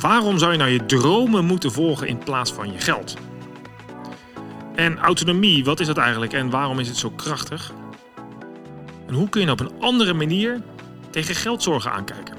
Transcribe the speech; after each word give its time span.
Waarom 0.00 0.38
zou 0.38 0.52
je 0.52 0.58
nou 0.58 0.70
je 0.70 0.86
dromen 0.86 1.44
moeten 1.44 1.72
volgen 1.72 2.08
in 2.08 2.18
plaats 2.18 2.52
van 2.52 2.72
je 2.72 2.78
geld? 2.78 3.16
En 4.74 4.98
autonomie, 4.98 5.64
wat 5.64 5.80
is 5.80 5.86
dat 5.86 5.96
eigenlijk 5.96 6.32
en 6.32 6.50
waarom 6.50 6.78
is 6.78 6.88
het 6.88 6.96
zo 6.96 7.10
krachtig? 7.10 7.72
En 9.06 9.14
hoe 9.14 9.28
kun 9.28 9.40
je 9.40 9.46
nou 9.46 9.60
op 9.60 9.66
een 9.66 9.80
andere 9.80 10.14
manier 10.14 10.62
tegen 11.10 11.34
geldzorgen 11.34 11.92
aankijken? 11.92 12.36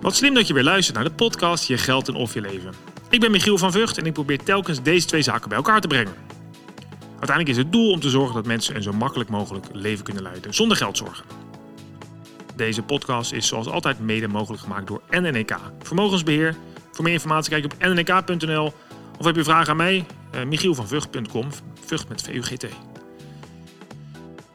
Wat 0.00 0.14
slim 0.14 0.34
dat 0.34 0.46
je 0.46 0.54
weer 0.54 0.62
luistert 0.62 0.96
naar 0.96 1.04
de 1.04 1.14
podcast 1.14 1.68
Je 1.68 1.78
Geld 1.78 2.08
en 2.08 2.14
Of 2.14 2.34
Je 2.34 2.40
Leven. 2.40 2.72
Ik 3.10 3.20
ben 3.20 3.30
Michiel 3.30 3.58
van 3.58 3.72
Vught 3.72 3.98
en 3.98 4.06
ik 4.06 4.12
probeer 4.12 4.42
telkens 4.42 4.82
deze 4.82 5.06
twee 5.06 5.22
zaken 5.22 5.48
bij 5.48 5.58
elkaar 5.58 5.80
te 5.80 5.88
brengen. 5.88 6.14
Uiteindelijk 7.10 7.48
is 7.48 7.56
het 7.56 7.72
doel 7.72 7.90
om 7.90 8.00
te 8.00 8.10
zorgen 8.10 8.34
dat 8.34 8.46
mensen 8.46 8.76
een 8.76 8.82
zo 8.82 8.92
makkelijk 8.92 9.30
mogelijk 9.30 9.66
leven 9.72 10.04
kunnen 10.04 10.22
leiden 10.22 10.54
zonder 10.54 10.76
geldzorgen. 10.76 11.45
Deze 12.56 12.82
podcast 12.82 13.32
is 13.32 13.46
zoals 13.46 13.66
altijd 13.66 14.00
mede 14.00 14.28
mogelijk 14.28 14.62
gemaakt 14.62 14.86
door 14.86 15.02
NNEK 15.10 15.56
Vermogensbeheer. 15.82 16.56
Voor 16.92 17.04
meer 17.04 17.12
informatie 17.12 17.50
kijk 17.50 17.64
op 17.64 17.74
nnk.nl 17.78 18.72
of 19.18 19.24
heb 19.24 19.36
je 19.36 19.44
vragen 19.44 19.70
aan 19.70 19.76
mij, 19.76 20.06
uh, 20.34 20.44
Michiel 20.44 20.74
van 20.74 20.88
Vught.com, 20.88 21.48
Vught 21.86 22.08
met 22.08 22.22
VUGT. 22.22 22.66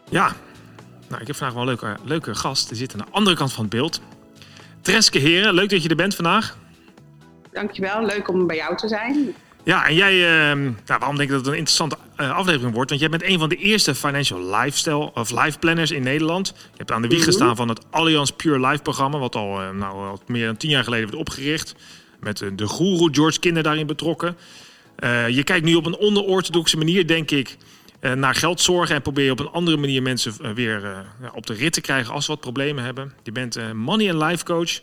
Ja, 0.10 0.34
nou, 1.10 1.22
ik 1.22 1.28
heb 1.28 1.36
vandaag 1.36 1.54
wel 1.54 1.62
een 1.62 1.68
leuke, 1.68 1.98
leuke 2.04 2.36
gast. 2.36 2.68
Die 2.68 2.78
zit 2.78 2.94
aan 2.94 3.00
de 3.00 3.12
andere 3.12 3.36
kant 3.36 3.54
van 3.54 3.64
het 3.64 3.74
beeld. 3.74 4.02
Treske 4.82 5.20
Heren, 5.20 5.54
leuk 5.54 5.70
dat 5.70 5.84
je 5.84 5.90
er 5.90 5.96
bent 5.96 6.16
vandaag. 6.16 6.58
Dankjewel, 7.52 8.06
leuk 8.06 8.28
om 8.28 8.48
bij 8.48 8.56
jou 8.56 8.78
te 8.78 8.88
zijn. 8.88 9.36
Ja, 9.64 9.88
en 9.88 9.96
jij, 9.96 10.14
nou, 10.54 10.76
waarom 10.86 11.16
denk 11.16 11.30
ik 11.30 11.36
dat 11.36 11.46
het 11.46 11.48
een 11.48 11.58
interessante 11.58 11.98
aflevering 12.30 12.74
wordt? 12.74 12.90
Want 12.90 13.02
jij 13.02 13.10
bent 13.10 13.24
een 13.24 13.40
van 13.40 13.50
de 13.50 13.56
eerste 13.56 13.96
financial 13.96 14.40
lifestyle 14.56 15.14
of 15.14 15.32
life 15.32 15.60
planners 15.60 15.92
in 15.92 16.04
Nederland. 16.04 16.48
Je 16.48 16.78
hebt 16.78 16.92
aan 16.92 17.02
de 17.02 17.08
wieg 17.08 17.18
mhm. 17.18 17.28
gestaan 17.28 17.56
van 17.56 17.70
het 17.70 17.86
Allianz 17.90 18.32
Pure 18.32 18.68
Life 18.68 18.82
programma, 18.82 19.18
wat 19.18 19.36
al, 19.36 19.62
uh, 19.62 19.70
nou, 19.70 19.94
al 19.94 20.22
meer 20.28 20.46
dan 20.46 20.58
tien 20.58 20.70
jaar 20.70 20.84
geleden 20.84 21.06
werd 21.06 21.20
opgericht. 21.20 21.76
Met 22.20 22.38
de 22.56 22.68
guru 22.68 23.10
George 23.12 23.40
Kinder 23.40 23.64
daarin 23.64 23.88
betrokken. 23.88 24.38
je 25.30 25.42
kijkt 25.44 25.66
nu 25.66 25.76
op 25.76 25.86
een 25.86 25.98
onder-orthodoxe 25.98 26.78
manier, 26.78 27.08
denk 27.08 27.32
ik, 27.32 27.58
naar 28.16 28.36
geldzorgen. 28.36 28.96
En 28.96 29.02
probeer 29.02 29.26
je 29.26 29.32
op 29.32 29.40
een 29.40 29.50
andere 29.50 29.78
manier 29.78 30.02
mensen 30.02 30.54
weer 30.56 31.06
op 31.34 31.46
de 31.46 31.54
rit 31.54 31.74
te 31.74 31.82
krijgen 31.82 32.14
als 32.14 32.26
ze 32.26 32.32
wat 32.32 32.40
problemen 32.40 32.84
hebben. 32.84 33.14
Je 33.24 33.32
bent 33.32 33.74
money 33.74 34.14
and 34.14 34.24
life 34.24 34.44
coach. 34.44 34.80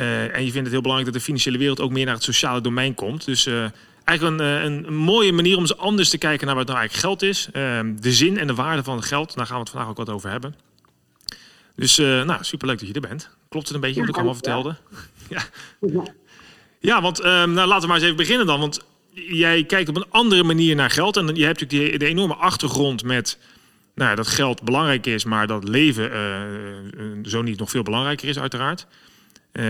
Uh, 0.00 0.36
en 0.36 0.44
je 0.44 0.50
vindt 0.50 0.54
het 0.54 0.70
heel 0.70 0.80
belangrijk 0.80 1.12
dat 1.12 1.20
de 1.20 1.24
financiële 1.24 1.58
wereld 1.58 1.80
ook 1.80 1.90
meer 1.90 2.04
naar 2.04 2.14
het 2.14 2.22
sociale 2.22 2.60
domein 2.60 2.94
komt. 2.94 3.24
Dus 3.24 3.46
uh, 3.46 3.64
eigenlijk 4.04 4.40
een, 4.40 4.46
uh, 4.46 4.62
een, 4.62 4.94
mooie 4.94 5.32
manier 5.32 5.56
om 5.56 5.60
eens 5.60 5.76
anders 5.76 6.08
te 6.08 6.18
kijken 6.18 6.46
naar 6.46 6.56
wat 6.56 6.66
nou 6.66 6.78
eigenlijk 6.78 7.06
geld 7.06 7.22
is. 7.22 7.48
Ehm, 7.52 7.96
de 7.96 8.12
zin 8.12 8.38
en 8.38 8.46
de 8.46 8.54
waarde 8.54 8.82
van 8.82 8.96
het 8.96 9.04
geld. 9.04 9.34
Daar 9.34 9.46
gaan 9.46 9.54
we 9.54 9.60
het 9.60 9.70
vandaag 9.70 9.88
ook 9.88 9.96
wat 9.96 10.10
over 10.10 10.30
hebben. 10.30 10.54
Dus 11.76 11.96
nou, 11.96 12.36
superleuk 12.40 12.78
dat 12.78 12.88
je 12.88 12.94
er 12.94 13.00
bent. 13.00 13.30
Klopt 13.48 13.66
het 13.66 13.74
een 13.74 13.82
beetje 13.82 14.00
wat 14.00 14.08
ik 14.08 14.14
allemaal 14.14 14.34
vertelde? 14.34 14.76
ja. 15.28 15.42
ja, 16.80 17.00
want 17.00 17.20
ehm, 17.20 17.52
nou, 17.52 17.68
laten 17.68 17.80
we 17.80 17.86
maar 17.86 17.96
eens 17.96 18.04
even 18.04 18.16
beginnen 18.16 18.46
dan. 18.46 18.60
Want 18.60 18.84
jij 19.10 19.64
kijkt 19.64 19.88
op 19.88 19.96
een 19.96 20.10
andere 20.10 20.42
manier 20.42 20.74
naar 20.74 20.90
geld. 20.90 21.16
En 21.16 21.26
je 21.34 21.44
hebt 21.44 21.60
natuurlijk 21.60 21.90
die, 21.90 21.98
de 21.98 22.06
enorme 22.06 22.34
achtergrond 22.34 23.04
met 23.04 23.38
nou, 23.94 24.16
dat 24.16 24.26
geld 24.26 24.62
belangrijk 24.62 25.06
is, 25.06 25.24
maar 25.24 25.46
dat 25.46 25.68
leven 25.68 26.10
zo 27.24 27.42
niet 27.42 27.58
nog 27.58 27.70
veel 27.70 27.82
belangrijker 27.82 28.28
is, 28.28 28.38
uiteraard. 28.38 28.86
Uh, 29.60 29.64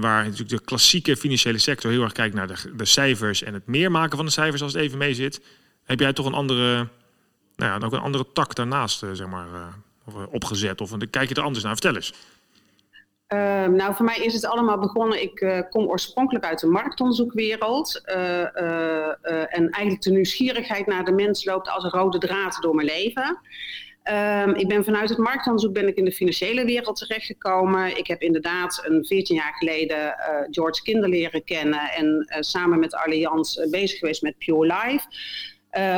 waar 0.00 0.24
natuurlijk 0.24 0.48
de 0.48 0.64
klassieke 0.64 1.16
financiële 1.16 1.58
sector 1.58 1.90
heel 1.90 2.02
erg 2.02 2.12
kijkt 2.12 2.34
naar 2.34 2.46
de, 2.46 2.74
de, 2.76 2.84
cijfers 2.84 3.42
en 3.42 3.54
het 3.54 3.66
meer 3.66 3.90
maken 3.90 4.16
van 4.16 4.26
de 4.26 4.32
cijfers 4.32 4.62
als 4.62 4.72
het 4.72 4.82
even 4.82 4.98
mee 4.98 5.14
zit. 5.14 5.42
Heb 5.84 6.00
jij 6.00 6.12
toch 6.12 6.26
een 6.26 6.34
andere, 6.34 6.88
nou 7.56 7.80
ja, 7.80 7.86
ook 7.86 7.92
een 7.92 8.00
andere 8.00 8.26
tak 8.32 8.54
daarnaast 8.54 9.02
uh, 9.02 9.10
zeg 9.12 9.26
maar, 9.26 9.46
uh, 10.08 10.22
opgezet? 10.30 10.80
Of 10.80 10.96
kijk 11.10 11.28
je 11.28 11.34
er 11.34 11.42
anders 11.42 11.64
naar? 11.64 11.72
Vertel 11.72 11.94
eens. 11.94 12.14
Ehm, 13.26 13.72
nou, 13.72 13.94
voor 13.94 14.04
mij 14.04 14.18
is 14.18 14.34
het 14.34 14.46
allemaal 14.46 14.78
begonnen. 14.78 15.22
Ik 15.22 15.64
kom 15.70 15.86
oorspronkelijk 15.86 16.44
uit 16.44 16.60
de 16.60 16.66
marktonderzoekwereld. 16.66 18.02
en 18.04 19.70
eigenlijk 19.70 20.02
de 20.02 20.10
nieuwsgierigheid 20.10 20.86
naar 20.86 21.04
de 21.04 21.12
mens 21.12 21.44
loopt 21.44 21.68
als 21.68 21.84
een 21.84 21.90
rode 21.90 22.18
draad 22.18 22.58
door 22.60 22.74
mijn 22.74 22.86
leven. 22.86 23.38
Um, 24.10 24.54
ik 24.54 24.68
ben 24.68 24.84
vanuit 24.84 25.08
het 25.08 25.18
marktonderzoek 25.18 25.72
ben 25.72 25.88
ik 25.88 25.96
in 25.96 26.04
de 26.04 26.12
financiële 26.12 26.64
wereld 26.64 26.96
terechtgekomen. 26.96 27.96
Ik 27.96 28.06
heb 28.06 28.22
inderdaad 28.22 28.82
een 28.84 29.04
14 29.04 29.36
jaar 29.36 29.54
geleden 29.58 29.98
uh, 29.98 30.14
George 30.50 30.82
Kinder 30.82 31.08
leren 31.08 31.44
kennen 31.44 31.80
en 31.80 32.06
uh, 32.06 32.40
samen 32.40 32.78
met 32.78 32.94
Allianz 32.94 33.56
uh, 33.56 33.70
bezig 33.70 33.98
geweest 33.98 34.22
met 34.22 34.38
Pure 34.38 34.66
Life. 34.66 35.06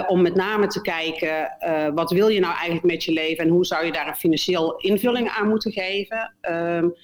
om 0.06 0.22
met 0.22 0.34
name 0.34 0.66
te 0.66 0.80
kijken, 0.80 1.56
wat 1.94 2.10
wil 2.10 2.28
je 2.28 2.40
nou 2.40 2.54
eigenlijk 2.54 2.84
met 2.84 3.04
je 3.04 3.12
leven 3.12 3.44
en 3.44 3.50
hoe 3.50 3.66
zou 3.66 3.84
je 3.84 3.92
daar 3.92 4.08
een 4.08 4.14
financieel 4.14 4.76
invulling 4.76 5.28
aan 5.28 5.48
moeten 5.48 5.72
geven. 5.72 6.34
Um, 6.50 6.94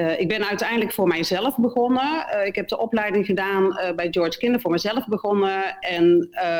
uh, 0.00 0.20
ik 0.20 0.28
ben 0.28 0.48
uiteindelijk 0.48 0.92
voor 0.92 1.06
mijzelf 1.06 1.56
begonnen. 1.56 2.26
Uh, 2.34 2.46
ik 2.46 2.54
heb 2.54 2.68
de 2.68 2.78
opleiding 2.78 3.26
gedaan 3.26 3.64
uh, 3.64 3.94
bij 3.94 4.08
George 4.10 4.38
Kinder 4.38 4.60
voor 4.60 4.70
mezelf 4.70 5.06
begonnen. 5.06 5.78
En 5.80 6.04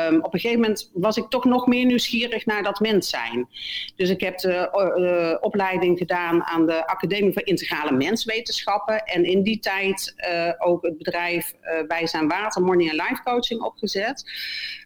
um, 0.09 0.23
op 0.23 0.33
een 0.33 0.39
gegeven 0.39 0.61
moment 0.61 0.91
was 0.93 1.17
ik 1.17 1.29
toch 1.29 1.45
nog 1.45 1.67
meer 1.67 1.85
nieuwsgierig 1.85 2.45
naar 2.45 2.63
dat 2.63 2.79
mens 2.79 3.09
zijn. 3.09 3.47
Dus 3.95 4.09
ik 4.09 4.21
heb 4.21 4.37
de 4.37 5.37
opleiding 5.41 5.97
gedaan 5.97 6.43
aan 6.43 6.65
de 6.65 6.87
Academie 6.87 7.33
voor 7.33 7.45
Integrale 7.45 7.91
Menswetenschappen. 7.91 9.03
En 9.03 9.23
in 9.23 9.43
die 9.43 9.59
tijd 9.59 10.15
ook 10.57 10.83
het 10.83 10.97
bedrijf 10.97 11.53
Wij 11.87 12.07
zijn 12.07 12.27
Water, 12.27 12.61
Morning 12.61 12.89
and 12.91 13.09
Life 13.09 13.23
Coaching 13.23 13.61
opgezet. 13.61 14.23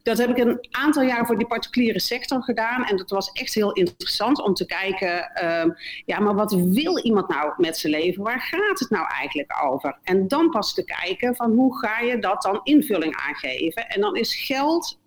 Dat 0.03 0.17
heb 0.17 0.29
ik 0.29 0.37
een 0.37 0.67
aantal 0.71 1.03
jaar 1.03 1.25
voor 1.25 1.37
die 1.37 1.47
particuliere 1.47 1.99
sector 1.99 2.43
gedaan. 2.43 2.85
En 2.85 2.97
dat 2.97 3.09
was 3.09 3.31
echt 3.31 3.53
heel 3.53 3.71
interessant 3.71 4.41
om 4.41 4.53
te 4.53 4.65
kijken, 4.65 5.31
ehm, 5.33 5.69
ja, 6.05 6.19
maar 6.19 6.35
wat 6.35 6.51
wil 6.53 6.99
iemand 6.99 7.27
nou 7.27 7.53
met 7.57 7.77
zijn 7.77 7.93
leven? 7.93 8.23
Gaat 8.41 8.79
het 8.79 8.89
nou 8.89 9.07
eigenlijk 9.07 9.63
over? 9.63 9.99
En 10.03 10.27
dan 10.27 10.49
pas 10.49 10.73
te 10.73 10.83
kijken 10.83 11.35
van 11.35 11.51
hoe 11.51 11.77
ga 11.77 11.99
je 11.99 12.19
dat 12.19 12.41
dan 12.41 12.59
invulling 12.63 13.15
aangeven? 13.15 13.87
En 13.87 14.01
dan 14.01 14.15
is 14.15 14.35
geld 14.35 14.99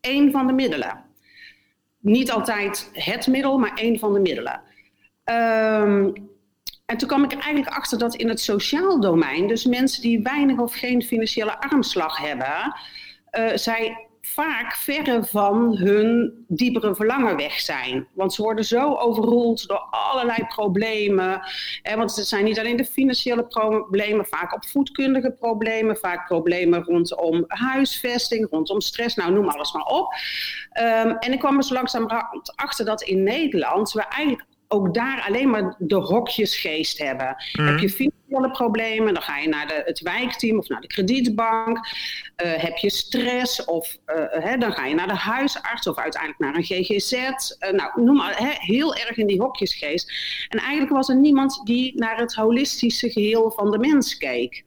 één 0.00 0.30
van 0.30 0.46
de 0.46 0.52
middelen. 0.52 1.04
Niet 1.98 2.30
altijd 2.30 2.90
het 2.92 3.26
middel, 3.26 3.58
maar 3.58 3.74
één 3.74 3.98
van 3.98 4.12
de 4.12 4.20
middelen. 4.20 4.62
Um, 5.24 6.28
en 6.86 6.96
toen 6.96 7.08
kwam 7.08 7.24
ik 7.24 7.32
eigenlijk 7.32 7.68
achter 7.76 7.98
dat 7.98 8.14
in 8.14 8.28
het 8.28 8.40
sociaal 8.40 9.00
domein, 9.00 9.46
dus 9.46 9.64
mensen 9.64 10.02
die 10.02 10.22
weinig 10.22 10.58
of 10.58 10.74
geen 10.74 11.02
financiële 11.02 11.60
armslag 11.60 12.18
hebben, 12.18 12.74
uh, 13.38 13.56
zij 13.56 14.07
vaak 14.34 14.74
verre 14.74 15.24
van 15.24 15.76
hun 15.76 16.32
diepere 16.48 16.94
verlangen 16.94 17.36
weg 17.36 17.60
zijn. 17.60 18.06
Want 18.12 18.34
ze 18.34 18.42
worden 18.42 18.64
zo 18.64 18.94
overroeld 18.94 19.68
door 19.68 19.86
allerlei 19.90 20.38
problemen. 20.48 21.40
Hè, 21.82 21.96
want 21.96 22.16
het 22.16 22.26
zijn 22.26 22.44
niet 22.44 22.58
alleen 22.58 22.76
de 22.76 22.84
financiële 22.84 23.46
problemen, 23.46 24.26
vaak 24.26 24.54
opvoedkundige 24.54 25.30
problemen, 25.30 25.96
vaak 25.96 26.26
problemen 26.26 26.82
rondom 26.82 27.44
huisvesting, 27.46 28.46
rondom 28.50 28.80
stress, 28.80 29.16
nou 29.16 29.32
noem 29.32 29.48
alles 29.48 29.72
maar 29.72 29.86
op. 29.86 30.14
Um, 30.80 31.16
en 31.18 31.32
ik 31.32 31.38
kwam 31.38 31.56
er 31.56 31.64
zo 31.64 31.74
langzaam 31.74 32.06
achter 32.54 32.84
dat 32.84 33.02
in 33.02 33.22
Nederland 33.22 33.92
we 33.92 34.02
eigenlijk 34.02 34.47
ook 34.68 34.94
daar 34.94 35.24
alleen 35.28 35.50
maar 35.50 35.74
de 35.78 35.94
hokjesgeest 35.94 36.98
hebben. 36.98 37.36
Mhm. 37.52 37.66
Heb 37.66 37.78
je 37.78 37.90
financiële 37.90 38.50
problemen, 38.50 39.14
dan 39.14 39.22
ga 39.22 39.38
je 39.38 39.48
naar 39.48 39.66
de, 39.66 39.82
het 39.84 40.00
wijkteam 40.00 40.58
of 40.58 40.68
naar 40.68 40.80
de 40.80 40.86
kredietbank. 40.86 41.76
Uh, 41.78 42.52
heb 42.52 42.76
je 42.76 42.90
stress, 42.90 43.64
of 43.64 43.96
uh, 44.06 44.14
hè, 44.28 44.56
dan 44.56 44.72
ga 44.72 44.86
je 44.86 44.94
naar 44.94 45.08
de 45.08 45.16
huisarts 45.16 45.88
of 45.88 45.98
uiteindelijk 45.98 46.40
naar 46.40 46.54
een 46.54 46.64
GGZ. 46.64 47.12
Uh, 47.12 47.28
eh, 47.58 47.74
nou, 47.74 48.02
noem 48.02 48.16
maar, 48.16 48.38
hè, 48.38 48.50
heel 48.56 48.94
erg 48.94 49.16
in 49.16 49.26
die 49.26 49.40
hokjesgeest. 49.40 50.12
En 50.48 50.58
eigenlijk 50.58 50.92
was 50.92 51.08
er 51.08 51.16
niemand 51.16 51.60
die 51.64 51.98
naar 51.98 52.18
het 52.18 52.34
holistische 52.34 53.10
geheel 53.10 53.50
van 53.50 53.70
de 53.70 53.78
mens 53.78 54.16
keek. 54.16 54.66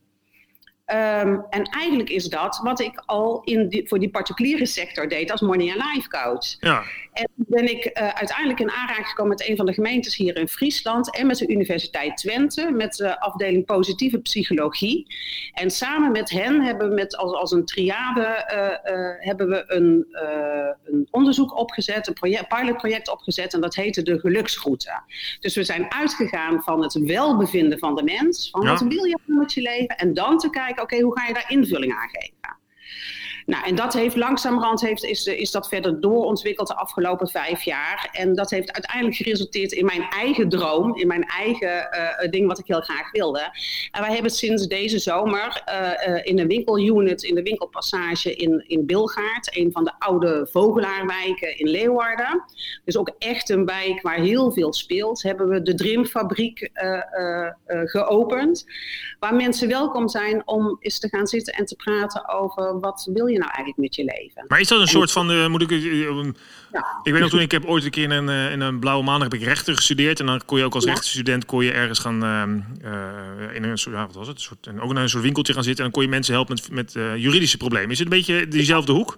Um, 0.92 1.46
en 1.50 1.64
eigenlijk 1.64 2.10
is 2.10 2.26
dat 2.26 2.60
wat 2.64 2.80
ik 2.80 3.04
al 3.06 3.42
in 3.44 3.68
die, 3.70 3.88
voor 3.88 4.00
die 4.00 4.10
particuliere 4.10 4.66
sector 4.66 5.08
deed 5.08 5.32
als 5.32 5.42
Morning 5.42 5.74
and 5.74 5.96
Life 5.96 6.10
coach. 6.10 6.56
Ja. 6.60 6.84
En 7.12 7.30
ben 7.36 7.70
ik 7.70 7.86
uh, 7.86 8.08
uiteindelijk 8.08 8.60
in 8.60 8.72
aanraking 8.72 9.08
gekomen 9.08 9.32
met 9.38 9.48
een 9.48 9.56
van 9.56 9.66
de 9.66 9.74
gemeentes 9.74 10.16
hier 10.16 10.38
in 10.38 10.48
Friesland 10.48 11.16
en 11.16 11.28
met 11.28 11.38
de 11.38 11.48
Universiteit 11.48 12.18
Twente, 12.18 12.72
met 12.72 12.96
de 12.96 13.20
afdeling 13.20 13.66
positieve 13.66 14.20
psychologie. 14.20 15.16
En 15.54 15.72
samen 15.72 16.12
met 16.12 16.30
hen 16.30 16.62
hebben 16.62 16.90
we 16.90 16.94
met, 16.94 17.18
als, 17.18 17.34
als 17.34 17.52
een 17.52 17.66
triade 17.66 18.22
uh, 18.54 18.94
uh, 18.94 19.14
hebben 19.18 19.50
we 19.50 19.64
een, 19.68 20.08
een 20.84 21.08
onderzoek 21.10 21.58
opgezet, 21.58 22.08
een 22.08 22.14
project, 22.14 22.48
pilotproject 22.48 23.10
opgezet 23.10 23.54
en 23.54 23.62
dat 23.62 23.76
heette 23.76 24.02
de 24.02 24.20
geluksroute. 24.20 25.02
Dus 25.40 25.56
we 25.56 25.64
zijn 25.64 25.92
uitgegaan 25.92 26.62
van 26.62 26.84
het 26.84 26.94
welbevinden 26.94 27.80
van 27.80 27.96
de 27.96 28.04
mens, 28.04 28.50
van 28.50 28.62
ja. 28.62 28.70
wat 28.70 28.82
wil 28.82 29.04
je 29.04 29.18
met 29.26 29.54
je 29.54 29.62
leven 29.62 29.98
en 29.98 30.14
dan 30.14 30.38
te 30.38 30.50
kijken, 30.50 30.72
oké, 30.72 30.82
okay, 30.82 31.00
hoe 31.00 31.20
ga 31.20 31.28
je 31.28 31.34
daar 31.34 31.52
invulling 31.52 31.94
aan 31.94 32.10
geven? 32.10 32.60
Nou, 33.46 33.66
en 33.66 33.76
dat 33.76 33.94
heeft 33.94 34.16
langzamerhand 34.16 34.82
heeft, 34.82 35.04
is, 35.04 35.26
is 35.26 35.52
dat 35.52 35.68
verder 35.68 36.02
doorontwikkeld 36.02 36.68
de 36.68 36.76
afgelopen 36.76 37.28
vijf 37.28 37.62
jaar. 37.62 38.10
En 38.12 38.36
dat 38.36 38.50
heeft 38.50 38.72
uiteindelijk 38.72 39.16
geresulteerd 39.16 39.72
in 39.72 39.86
mijn 39.86 40.04
eigen 40.10 40.50
droom, 40.50 40.96
in 40.96 41.08
mijn 41.08 41.24
eigen 41.24 41.90
uh, 42.24 42.30
ding 42.30 42.48
wat 42.48 42.60
ik 42.60 42.68
heel 42.68 42.82
graag 42.82 43.12
wilde. 43.12 43.50
En 43.92 44.02
wij 44.02 44.14
hebben 44.14 44.32
sinds 44.32 44.68
deze 44.68 45.00
zomer 45.00 45.64
in 46.24 46.40
een 46.40 46.48
winkelunit, 46.48 47.24
in 47.24 47.36
de 47.36 47.42
winkelpassage 47.42 48.36
in, 48.36 48.64
in 48.68 48.86
Bilgaard, 48.86 49.58
een 49.58 49.72
van 49.72 49.84
de 49.84 49.94
oude 50.00 50.48
vogelaarwijken 50.52 51.58
in 51.58 51.70
Leeuwarden. 51.70 52.44
Dus 52.86 52.98
ook 52.98 53.12
echt 53.18 53.50
een 53.50 53.66
wijk 53.66 54.02
waar 54.02 54.20
heel 54.20 54.52
veel 54.52 54.74
speelt, 54.74 55.24
hebben 55.24 55.50
we 55.50 55.62
de 55.62 55.76
Drimfabriek 55.76 56.70
geopend. 57.66 58.66
Waar 59.20 59.36
mensen 59.36 59.68
welkom 59.68 60.10
zijn 60.10 60.48
om 60.48 60.78
eens 60.80 61.00
te 61.00 61.10
gaan 61.10 61.28
zitten 61.28 61.54
en 61.54 61.66
te 61.66 61.76
praten 61.76 62.30
over 62.30 62.80
wat 62.80 63.10
wil 63.14 63.28
je 63.28 63.31
nou 63.38 63.52
eigenlijk 63.52 63.78
met 63.78 63.96
je 63.96 64.04
leven. 64.04 64.46
Maar 64.48 64.60
is 64.60 64.68
dat 64.68 64.80
een 64.80 64.88
soort 64.88 65.12
van, 65.12 65.32
uh, 65.32 65.48
moet 65.48 65.62
ik, 65.62 65.72
uh, 65.72 66.08
ja. 66.72 67.00
ik 67.04 67.12
weet 67.12 67.22
nog 67.22 67.30
toen, 67.30 67.40
ik 67.40 67.52
heb 67.52 67.66
ooit 67.66 67.84
een 67.84 67.92
keer 67.92 68.04
in 68.04 68.12
een, 68.12 68.30
uh, 68.30 68.52
in 68.52 68.62
een 68.62 68.80
blauwe 68.80 69.04
maandag 69.04 69.32
heb 69.32 69.42
ik 69.42 69.48
rechten 69.48 69.76
gestudeerd. 69.76 70.20
En 70.20 70.26
dan 70.26 70.42
kon 70.46 70.58
je 70.58 70.64
ook 70.64 70.76
als 70.76 70.84
ja. 71.24 71.38
kon 71.46 71.64
je 71.64 71.72
ergens 71.72 72.00
gaan, 72.00 72.24
in 73.54 73.64
een 73.64 73.78
soort, 73.78 73.96
ja, 73.96 74.06
wat 74.06 74.16
was 74.16 74.28
het, 74.28 74.36
een 74.36 74.42
soort, 74.42 74.82
ook 74.82 74.94
naar 74.94 75.04
een 75.04 75.10
soort 75.10 75.24
winkeltje 75.24 75.54
gaan 75.54 75.64
zitten. 75.64 75.86
En 75.86 75.92
dan 75.92 76.00
kon 76.00 76.10
je 76.10 76.16
mensen 76.16 76.34
helpen 76.34 76.56
met, 76.56 76.72
met 76.72 77.20
juridische 77.22 77.58
problemen. 77.58 77.90
Is 77.90 78.00
het 78.00 78.12
een 78.12 78.18
beetje 78.18 78.48
diezelfde 78.48 78.92
hoek? 78.92 79.18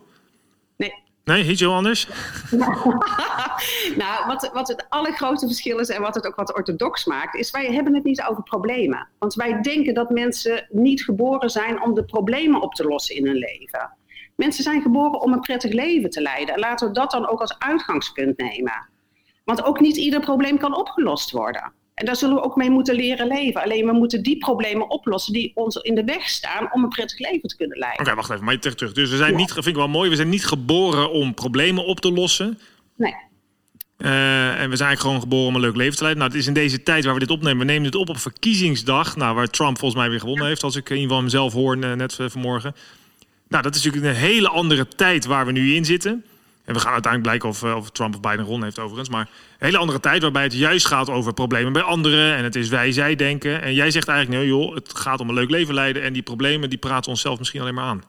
Nee. 0.78 0.94
Nee, 1.24 1.50
iets 1.50 1.60
heel 1.60 1.74
anders? 1.74 2.08
nou, 4.04 4.26
wat, 4.28 4.50
wat 4.54 4.68
het 4.68 4.86
allergrootste 4.90 5.48
verschil 5.48 5.80
is 5.80 5.90
en 5.90 6.02
wat 6.02 6.16
het 6.16 6.28
ook 6.28 6.36
wat 6.36 6.56
orthodox 6.56 7.06
maakt, 7.06 7.36
is 7.36 7.52
wij 7.52 7.72
hebben 7.74 7.94
het 7.94 8.04
niet 8.04 8.24
over 8.30 8.44
problemen. 8.44 9.08
Want 9.20 9.34
wij 9.34 9.62
denken 9.62 9.94
dat 9.94 10.10
mensen 10.10 10.68
niet 10.70 11.04
geboren 11.04 11.50
zijn 11.50 11.84
om 11.84 11.94
de 11.94 12.04
problemen 12.06 12.62
op 12.62 12.74
te 12.74 12.84
lossen 12.84 13.16
in 13.16 13.26
hun 13.26 13.38
leven. 13.38 13.92
Mensen 14.36 14.64
zijn 14.64 14.82
geboren 14.82 15.22
om 15.22 15.34
een 15.34 15.40
prettig 15.40 15.72
leven 15.72 16.10
te 16.10 16.22
leiden. 16.22 16.54
En 16.54 16.60
laten 16.60 16.88
we 16.88 16.94
dat 16.94 17.12
dan 17.12 17.28
ook 17.28 17.40
als 17.40 17.60
uitgangspunt 17.60 18.38
nemen. 18.38 18.90
Want 19.44 19.64
ook 19.64 19.80
niet 19.80 19.98
ieder 19.98 20.20
probleem 20.20 20.58
kan 20.58 20.78
opgelost 20.78 21.32
worden. 21.32 21.74
En 21.94 22.06
daar 22.06 22.16
zullen 22.16 22.36
we 22.36 22.42
ook 22.42 22.56
mee 22.56 22.70
moeten 22.70 22.96
leren 22.96 23.28
leven. 23.28 23.62
Alleen 23.62 23.86
we 23.86 23.92
moeten 23.92 24.24
die 24.24 24.38
problemen 24.38 24.90
oplossen 24.90 25.34
die 25.34 25.52
ons 25.56 25.76
in 25.76 25.96
de 25.96 26.04
weg 26.04 26.30
staan 26.30 26.74
om 26.74 26.84
een 26.84 26.90
prettig 26.90 27.20
leven 27.20 27.50
te 27.50 27.56
kunnen 27.56 27.78
leiden. 27.78 28.06
Oké, 28.06 28.16
wacht 28.16 28.30
even, 28.30 28.44
maar 28.44 28.60
terug, 28.60 28.76
terug. 28.76 28.94
Dus 28.94 29.10
we 29.10 29.18
zijn 29.18 29.36
niet, 29.36 29.52
vind 29.52 29.66
ik 29.66 29.76
wel 29.76 29.88
mooi, 29.88 30.10
we 30.10 30.16
zijn 30.16 30.30
niet 30.30 30.46
geboren 30.46 31.12
om 31.12 31.34
problemen 31.34 31.86
op 31.86 32.00
te 32.00 32.12
lossen. 32.12 32.60
Nee. 32.96 33.16
Uh, 33.98 34.62
en 34.62 34.70
we 34.70 34.76
zijn 34.76 34.90
eigenlijk 34.90 35.00
gewoon 35.00 35.20
geboren 35.20 35.48
om 35.48 35.56
een 35.56 35.62
leuk 35.62 35.76
leven 35.76 35.96
te 35.96 36.02
leiden. 36.02 36.22
Nou, 36.22 36.34
het 36.34 36.42
is 36.42 36.48
in 36.48 36.54
deze 36.54 36.84
tijd 36.84 37.06
waar 37.06 37.14
we 37.14 37.20
dit 37.20 37.30
opnemen. 37.30 37.58
We 37.58 37.66
nemen 37.66 37.84
dit 37.84 37.96
op 37.96 38.10
op 38.10 38.18
verkiezingsdag. 38.18 39.16
Nou, 39.16 39.36
waar 39.36 39.48
Trump 39.48 39.78
volgens 39.78 40.02
mij 40.02 40.10
weer 40.10 40.20
gewonnen 40.20 40.48
heeft. 40.48 40.64
Als 40.64 40.76
ik 40.76 40.90
in 40.90 40.96
ieder 40.96 41.08
geval 41.08 41.22
hem 41.22 41.30
zelf 41.30 41.54
hoor 41.54 41.78
net 41.78 42.18
vanmorgen. 42.28 42.76
Nou, 43.54 43.66
dat 43.66 43.76
is 43.76 43.84
natuurlijk 43.84 44.14
een 44.14 44.22
hele 44.22 44.50
andere 44.50 44.88
tijd 44.88 45.26
waar 45.26 45.46
we 45.46 45.52
nu 45.52 45.74
in 45.76 45.86
zitten. 45.86 46.26
En 46.66 46.74
we 46.74 46.80
gaan 46.80 46.94
uiteindelijk 46.94 47.22
blijken 47.22 47.50
of, 47.50 47.64
eh, 47.64 47.76
of 47.76 47.92
Trump 47.92 48.14
of 48.14 48.20
Biden 48.20 48.40
gewonnen 48.40 48.64
heeft 48.64 48.80
overigens. 48.80 49.10
Maar 49.10 49.22
een 49.22 49.66
hele 49.66 49.78
andere 49.78 50.00
tijd 50.00 50.22
waarbij 50.22 50.44
het 50.44 50.54
juist 50.54 50.86
gaat 50.86 51.10
over 51.10 51.34
problemen 51.34 51.74
bij 51.74 51.82
anderen. 51.82 52.36
En 52.36 52.44
het 52.44 52.56
is 52.56 52.70
wij-zij 52.70 53.16
denken. 53.16 53.62
En 53.62 53.74
jij 53.74 53.92
zegt 53.92 54.08
eigenlijk, 54.08 54.40
nee 54.40 54.50
joh, 54.50 54.76
het 54.76 54.98
gaat 54.98 55.20
om 55.20 55.30
een 55.30 55.36
leuk 55.36 55.50
leven 55.50 55.74
leiden. 55.74 56.04
En 56.04 56.14
die 56.14 56.22
problemen 56.22 56.70
die 56.70 56.80
praten 56.80 57.12
onszelf 57.12 57.38
misschien 57.38 57.62
alleen 57.62 57.74
maar 57.74 57.86
aan. 57.86 58.04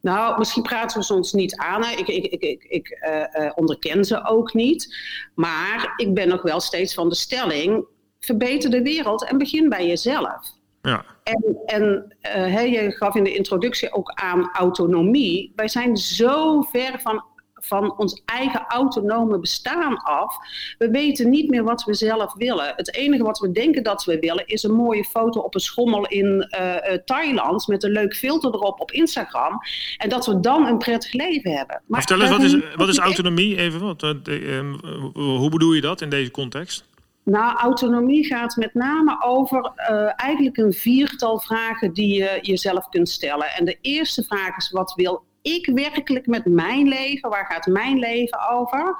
Nou, 0.00 0.38
misschien 0.38 0.62
praten 0.62 0.98
we 0.98 1.04
ze 1.04 1.14
ons 1.14 1.32
niet 1.32 1.56
aan. 1.56 1.84
Ik, 1.84 2.08
ik, 2.08 2.24
ik, 2.24 2.42
ik, 2.42 2.64
ik 2.68 2.98
uh, 3.34 3.50
onderken 3.54 4.04
ze 4.04 4.24
ook 4.24 4.54
niet. 4.54 4.96
Maar 5.34 5.92
ik 5.96 6.14
ben 6.14 6.28
nog 6.28 6.42
wel 6.42 6.60
steeds 6.60 6.94
van 6.94 7.08
de 7.08 7.14
stelling: 7.14 7.86
verbeter 8.20 8.70
de 8.70 8.82
wereld 8.82 9.28
en 9.28 9.38
begin 9.38 9.68
bij 9.68 9.86
jezelf. 9.86 10.55
Ja. 10.86 11.04
En, 11.22 11.56
en 11.66 12.16
uh, 12.36 12.72
je 12.72 12.90
gaf 12.90 13.14
in 13.14 13.24
de 13.24 13.34
introductie 13.34 13.92
ook 13.92 14.10
aan 14.10 14.50
autonomie. 14.52 15.52
Wij 15.56 15.68
zijn 15.68 15.96
zo 15.96 16.62
ver 16.62 17.00
van 17.02 17.24
van 17.66 17.96
ons 17.96 18.22
eigen 18.24 18.64
autonome 18.68 19.38
bestaan 19.38 20.02
af. 20.02 20.36
We 20.78 20.90
weten 20.90 21.30
niet 21.30 21.50
meer 21.50 21.64
wat 21.64 21.84
we 21.84 21.94
zelf 21.94 22.34
willen. 22.34 22.72
Het 22.76 22.94
enige 22.94 23.22
wat 23.22 23.38
we 23.38 23.52
denken 23.52 23.82
dat 23.82 24.04
we 24.04 24.18
willen 24.18 24.46
is 24.46 24.62
een 24.62 24.74
mooie 24.74 25.04
foto 25.04 25.40
op 25.40 25.54
een 25.54 25.60
schommel 25.60 26.06
in 26.06 26.56
uh, 26.60 26.74
Thailand 27.04 27.66
met 27.66 27.84
een 27.84 27.90
leuk 27.90 28.16
filter 28.16 28.54
erop 28.54 28.80
op 28.80 28.90
Instagram. 28.90 29.58
En 29.96 30.08
dat 30.08 30.26
we 30.26 30.40
dan 30.40 30.66
een 30.66 30.78
prettig 30.78 31.12
leven 31.12 31.50
hebben. 31.50 31.82
Maar 31.86 32.02
vertel 32.02 32.20
eens, 32.20 32.30
wat 32.30 32.42
is, 32.42 32.74
wat 32.76 32.88
is 32.88 32.98
autonomie? 32.98 33.56
Even, 33.56 33.80
wat, 33.80 34.02
uh, 34.02 34.74
hoe 35.14 35.50
bedoel 35.50 35.72
je 35.72 35.80
dat 35.80 36.00
in 36.00 36.08
deze 36.08 36.30
context? 36.30 36.84
Nou, 37.26 37.56
autonomie 37.56 38.24
gaat 38.24 38.56
met 38.56 38.74
name 38.74 39.22
over 39.24 39.72
uh, 39.76 40.12
eigenlijk 40.16 40.56
een 40.56 40.72
viertal 40.72 41.38
vragen 41.38 41.92
die 41.92 42.14
je 42.14 42.38
jezelf 42.40 42.88
kunt 42.88 43.08
stellen. 43.08 43.46
En 43.50 43.64
de 43.64 43.78
eerste 43.80 44.22
vraag 44.22 44.56
is: 44.56 44.70
wat 44.70 44.94
wil 44.94 45.24
ik 45.42 45.70
werkelijk 45.74 46.26
met 46.26 46.44
mijn 46.44 46.88
leven? 46.88 47.30
Waar 47.30 47.46
gaat 47.46 47.66
mijn 47.66 47.98
leven 47.98 48.48
over? 48.50 48.96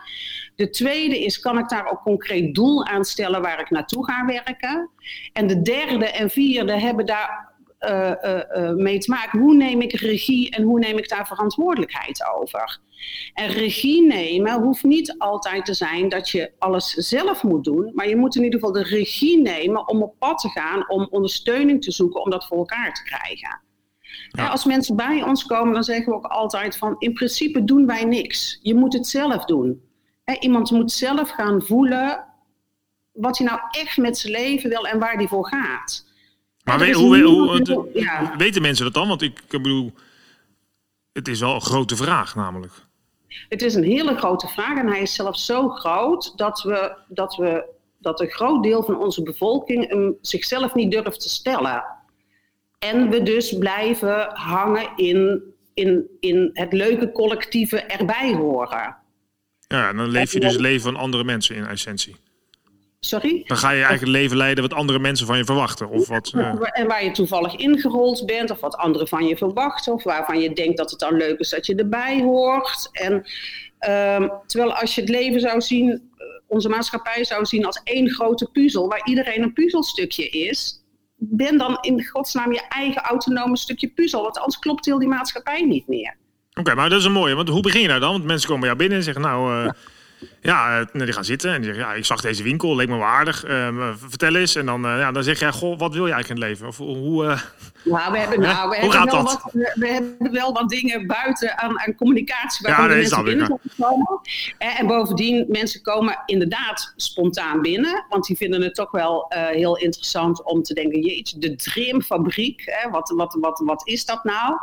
De 0.56 0.70
tweede 0.70 1.24
is, 1.24 1.40
kan 1.40 1.58
ik 1.58 1.68
daar 1.68 1.90
ook 1.90 2.02
concreet 2.02 2.54
doel 2.54 2.86
aan 2.86 3.04
stellen 3.04 3.42
waar 3.42 3.60
ik 3.60 3.70
naartoe 3.70 4.04
ga 4.04 4.24
werken? 4.24 4.90
En 5.32 5.46
de 5.46 5.62
derde 5.62 6.10
en 6.10 6.30
vierde 6.30 6.80
hebben 6.80 7.06
daar 7.06 7.54
uh, 7.80 8.12
uh, 8.22 8.70
mee 8.70 8.98
te 8.98 9.10
maken. 9.10 9.38
Hoe 9.38 9.54
neem 9.54 9.80
ik 9.80 9.92
regie 9.92 10.50
en 10.50 10.62
hoe 10.62 10.78
neem 10.78 10.98
ik 10.98 11.08
daar 11.08 11.26
verantwoordelijkheid 11.26 12.24
over? 12.34 12.80
En 13.34 13.48
regie 13.48 14.06
nemen 14.06 14.62
hoeft 14.62 14.82
niet 14.82 15.14
altijd 15.18 15.64
te 15.64 15.74
zijn 15.74 16.08
dat 16.08 16.30
je 16.30 16.52
alles 16.58 16.90
zelf 16.90 17.42
moet 17.42 17.64
doen, 17.64 17.90
maar 17.94 18.08
je 18.08 18.16
moet 18.16 18.36
in 18.36 18.44
ieder 18.44 18.58
geval 18.58 18.74
de 18.74 18.82
regie 18.82 19.40
nemen 19.40 19.88
om 19.88 20.02
op 20.02 20.14
pad 20.18 20.38
te 20.38 20.48
gaan, 20.48 20.90
om 20.90 21.06
ondersteuning 21.10 21.82
te 21.82 21.92
zoeken 21.92 22.22
om 22.22 22.30
dat 22.30 22.46
voor 22.46 22.58
elkaar 22.58 22.94
te 22.94 23.02
krijgen. 23.02 23.60
Ja. 24.28 24.48
Als 24.48 24.64
mensen 24.64 24.96
bij 24.96 25.22
ons 25.22 25.44
komen, 25.44 25.74
dan 25.74 25.84
zeggen 25.84 26.12
we 26.12 26.18
ook 26.18 26.26
altijd 26.26 26.76
van 26.76 26.96
in 26.98 27.12
principe 27.12 27.64
doen 27.64 27.86
wij 27.86 28.04
niks. 28.04 28.58
Je 28.62 28.74
moet 28.74 28.92
het 28.92 29.06
zelf 29.06 29.44
doen. 29.44 29.80
Iemand 30.40 30.70
moet 30.70 30.92
zelf 30.92 31.30
gaan 31.30 31.62
voelen 31.62 32.24
wat 33.12 33.38
hij 33.38 33.46
nou 33.46 33.60
echt 33.70 33.96
met 33.96 34.18
zijn 34.18 34.32
leven 34.32 34.70
wil 34.70 34.86
en 34.86 34.98
waar 34.98 35.14
hij 35.14 35.26
voor 35.26 35.46
gaat. 35.46 36.06
Maar 36.64 36.92
hoe, 36.92 37.22
hoe, 37.22 37.90
ja. 37.94 38.36
weten 38.36 38.62
mensen 38.62 38.84
dat 38.84 38.94
dan? 38.94 39.08
Want 39.08 39.22
ik, 39.22 39.38
ik 39.38 39.62
bedoel, 39.62 39.92
het 41.12 41.28
is 41.28 41.40
wel 41.40 41.54
een 41.54 41.60
grote 41.60 41.96
vraag 41.96 42.34
namelijk. 42.34 42.85
Het 43.48 43.62
is 43.62 43.74
een 43.74 43.84
hele 43.84 44.16
grote 44.16 44.48
vraag 44.48 44.78
en 44.78 44.88
hij 44.88 45.00
is 45.00 45.14
zelfs 45.14 45.46
zo 45.46 45.68
groot 45.68 46.32
dat 46.36 46.62
we, 46.62 46.96
dat 47.08 47.36
we 47.36 47.74
dat 47.98 48.20
een 48.20 48.30
groot 48.30 48.62
deel 48.62 48.82
van 48.82 48.96
onze 48.98 49.22
bevolking 49.22 49.88
hem 49.88 50.16
zichzelf 50.20 50.74
niet 50.74 50.90
durft 50.90 51.20
te 51.20 51.28
stellen. 51.28 51.84
En 52.78 53.10
we 53.10 53.22
dus 53.22 53.58
blijven 53.58 54.30
hangen 54.32 54.88
in, 54.96 55.42
in, 55.74 56.06
in 56.20 56.50
het 56.52 56.72
leuke 56.72 57.12
collectieve 57.12 57.80
erbij 57.80 58.34
horen. 58.34 58.96
Ja, 59.68 59.92
dan 59.92 60.08
leef 60.08 60.32
je 60.32 60.40
dus 60.40 60.52
het 60.52 60.60
leven 60.60 60.92
van 60.92 60.96
andere 60.96 61.24
mensen 61.24 61.56
in 61.56 61.66
essentie. 61.66 62.16
Sorry? 63.00 63.42
Dan 63.46 63.56
ga 63.56 63.68
je 63.70 63.74
eigenlijk 63.74 64.00
het 64.00 64.22
leven 64.22 64.36
leiden 64.36 64.68
wat 64.68 64.74
andere 64.74 64.98
mensen 64.98 65.26
van 65.26 65.36
je 65.36 65.44
verwachten. 65.44 65.88
Of 65.88 66.08
wat, 66.08 66.32
uh... 66.36 66.54
En 66.72 66.86
waar 66.86 67.04
je 67.04 67.10
toevallig 67.10 67.54
ingerold 67.54 68.26
bent, 68.26 68.50
of 68.50 68.60
wat 68.60 68.76
anderen 68.76 69.08
van 69.08 69.26
je 69.26 69.36
verwachten, 69.36 69.92
of 69.92 70.04
waarvan 70.04 70.40
je 70.40 70.52
denkt 70.52 70.76
dat 70.76 70.90
het 70.90 71.00
dan 71.00 71.16
leuk 71.16 71.38
is 71.38 71.50
dat 71.50 71.66
je 71.66 71.74
erbij 71.74 72.22
hoort. 72.22 72.88
En 72.92 73.12
uh, 73.88 74.30
terwijl 74.46 74.74
als 74.74 74.94
je 74.94 75.00
het 75.00 75.10
leven 75.10 75.40
zou 75.40 75.60
zien, 75.60 75.90
eh, 75.90 76.26
onze 76.46 76.68
maatschappij 76.68 77.24
zou 77.24 77.44
zien 77.44 77.66
als 77.66 77.80
één 77.84 78.10
grote 78.10 78.50
puzzel, 78.52 78.88
waar 78.88 79.02
iedereen 79.04 79.42
een 79.42 79.52
puzzelstukje 79.52 80.28
is, 80.28 80.84
ben 81.16 81.58
dan 81.58 81.78
in 81.80 82.06
godsnaam 82.06 82.52
je 82.52 82.62
eigen 82.68 83.02
autonome 83.02 83.56
stukje 83.56 83.88
puzzel. 83.88 84.22
Want 84.22 84.38
anders 84.38 84.58
klopt 84.58 84.84
heel 84.84 84.98
die 84.98 85.08
maatschappij 85.08 85.62
niet 85.62 85.86
meer. 85.86 86.16
Oké, 86.54 86.74
maar 86.74 86.88
dat 86.88 86.98
is 86.98 87.04
een 87.04 87.12
mooie. 87.12 87.34
Want 87.34 87.48
hoe 87.48 87.62
begin 87.62 87.80
je 87.80 87.88
daar 87.88 88.00
dan? 88.00 88.12
Want 88.12 88.24
mensen 88.24 88.48
komen 88.48 88.60
bij 88.60 88.68
jou 88.68 88.80
binnen 88.80 88.98
en 88.98 89.04
zeggen, 89.04 89.22
nou, 89.22 89.66
uh, 89.66 89.70
ja, 90.20 90.35
uh, 90.46 91.04
die 91.04 91.12
gaan 91.12 91.24
zitten 91.24 91.52
en 91.52 91.60
die 91.60 91.74
zeggen, 91.74 91.90
ja, 91.90 91.94
ik 91.98 92.04
zag 92.04 92.20
deze 92.20 92.42
winkel, 92.42 92.76
leek 92.76 92.88
me 92.88 92.96
waardig. 92.96 93.46
Uh, 93.48 93.88
vertel 93.96 94.34
eens. 94.34 94.54
En 94.54 94.66
dan, 94.66 94.82
ja, 94.82 95.12
dan 95.12 95.22
zeg 95.22 95.38
jij, 95.38 95.52
goh, 95.52 95.78
wat 95.78 95.94
wil 95.94 96.06
je 96.06 96.12
eigenlijk 96.12 96.42
in 96.42 96.48
het 96.48 96.60
leven? 96.60 96.68
Of 96.68 96.76
hoe... 96.76 97.38
Nou, 97.84 98.12
we 98.12 98.18
hebben, 98.18 98.40
nou, 98.40 98.70
we, 98.70 98.76
hebben 98.80 99.04
wel 99.04 99.22
wat, 99.22 99.50
we, 99.52 99.88
hebben 99.88 100.32
wel 100.32 100.52
wat 100.52 100.68
dingen 100.68 101.06
buiten 101.06 101.58
aan, 101.58 101.80
aan 101.80 101.94
communicatie 101.94 102.66
waar 102.68 102.80
ja, 102.80 102.86
nee, 102.86 102.96
mensen 102.96 103.24
binnen 103.24 103.60
komen. 103.78 104.20
En, 104.58 104.70
en, 104.70 104.86
bovendien, 104.86 105.44
mensen 105.48 105.82
komen 105.82 106.22
inderdaad 106.26 106.92
spontaan 106.96 107.60
binnen. 107.60 108.04
Want 108.08 108.26
die 108.26 108.36
vinden 108.36 108.62
het 108.62 108.74
toch 108.74 108.90
wel 108.90 109.26
heel 109.50 109.76
interessant 109.78 110.44
om 110.44 110.62
te 110.62 110.74
denken... 110.74 111.00
jeetje, 111.00 111.38
de 111.38 111.56
Dreamfabriek, 111.56 112.62
hè, 112.64 112.90
wat, 112.90 113.12
wat, 113.16 113.36
wat, 113.40 113.62
wat 113.64 113.88
is 113.88 114.04
dat 114.04 114.24
nou? 114.24 114.54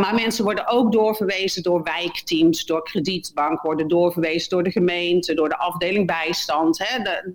Maar 0.00 0.14
mensen 0.14 0.44
worden 0.44 0.66
ook 0.66 0.92
doorverwezen 0.92 1.62
door 1.62 1.82
wijkteams... 1.82 2.64
door 2.64 2.82
kredietbank, 2.82 3.62
worden 3.62 3.88
doorverwezen 3.88 4.50
door 4.50 4.62
de 4.62 4.72
gemeente... 4.76 5.34
door 5.34 5.48
de 5.48 5.58
afdeling 5.58 6.06
bijstand. 6.06 6.78
Hè, 6.78 7.02
de, 7.02 7.34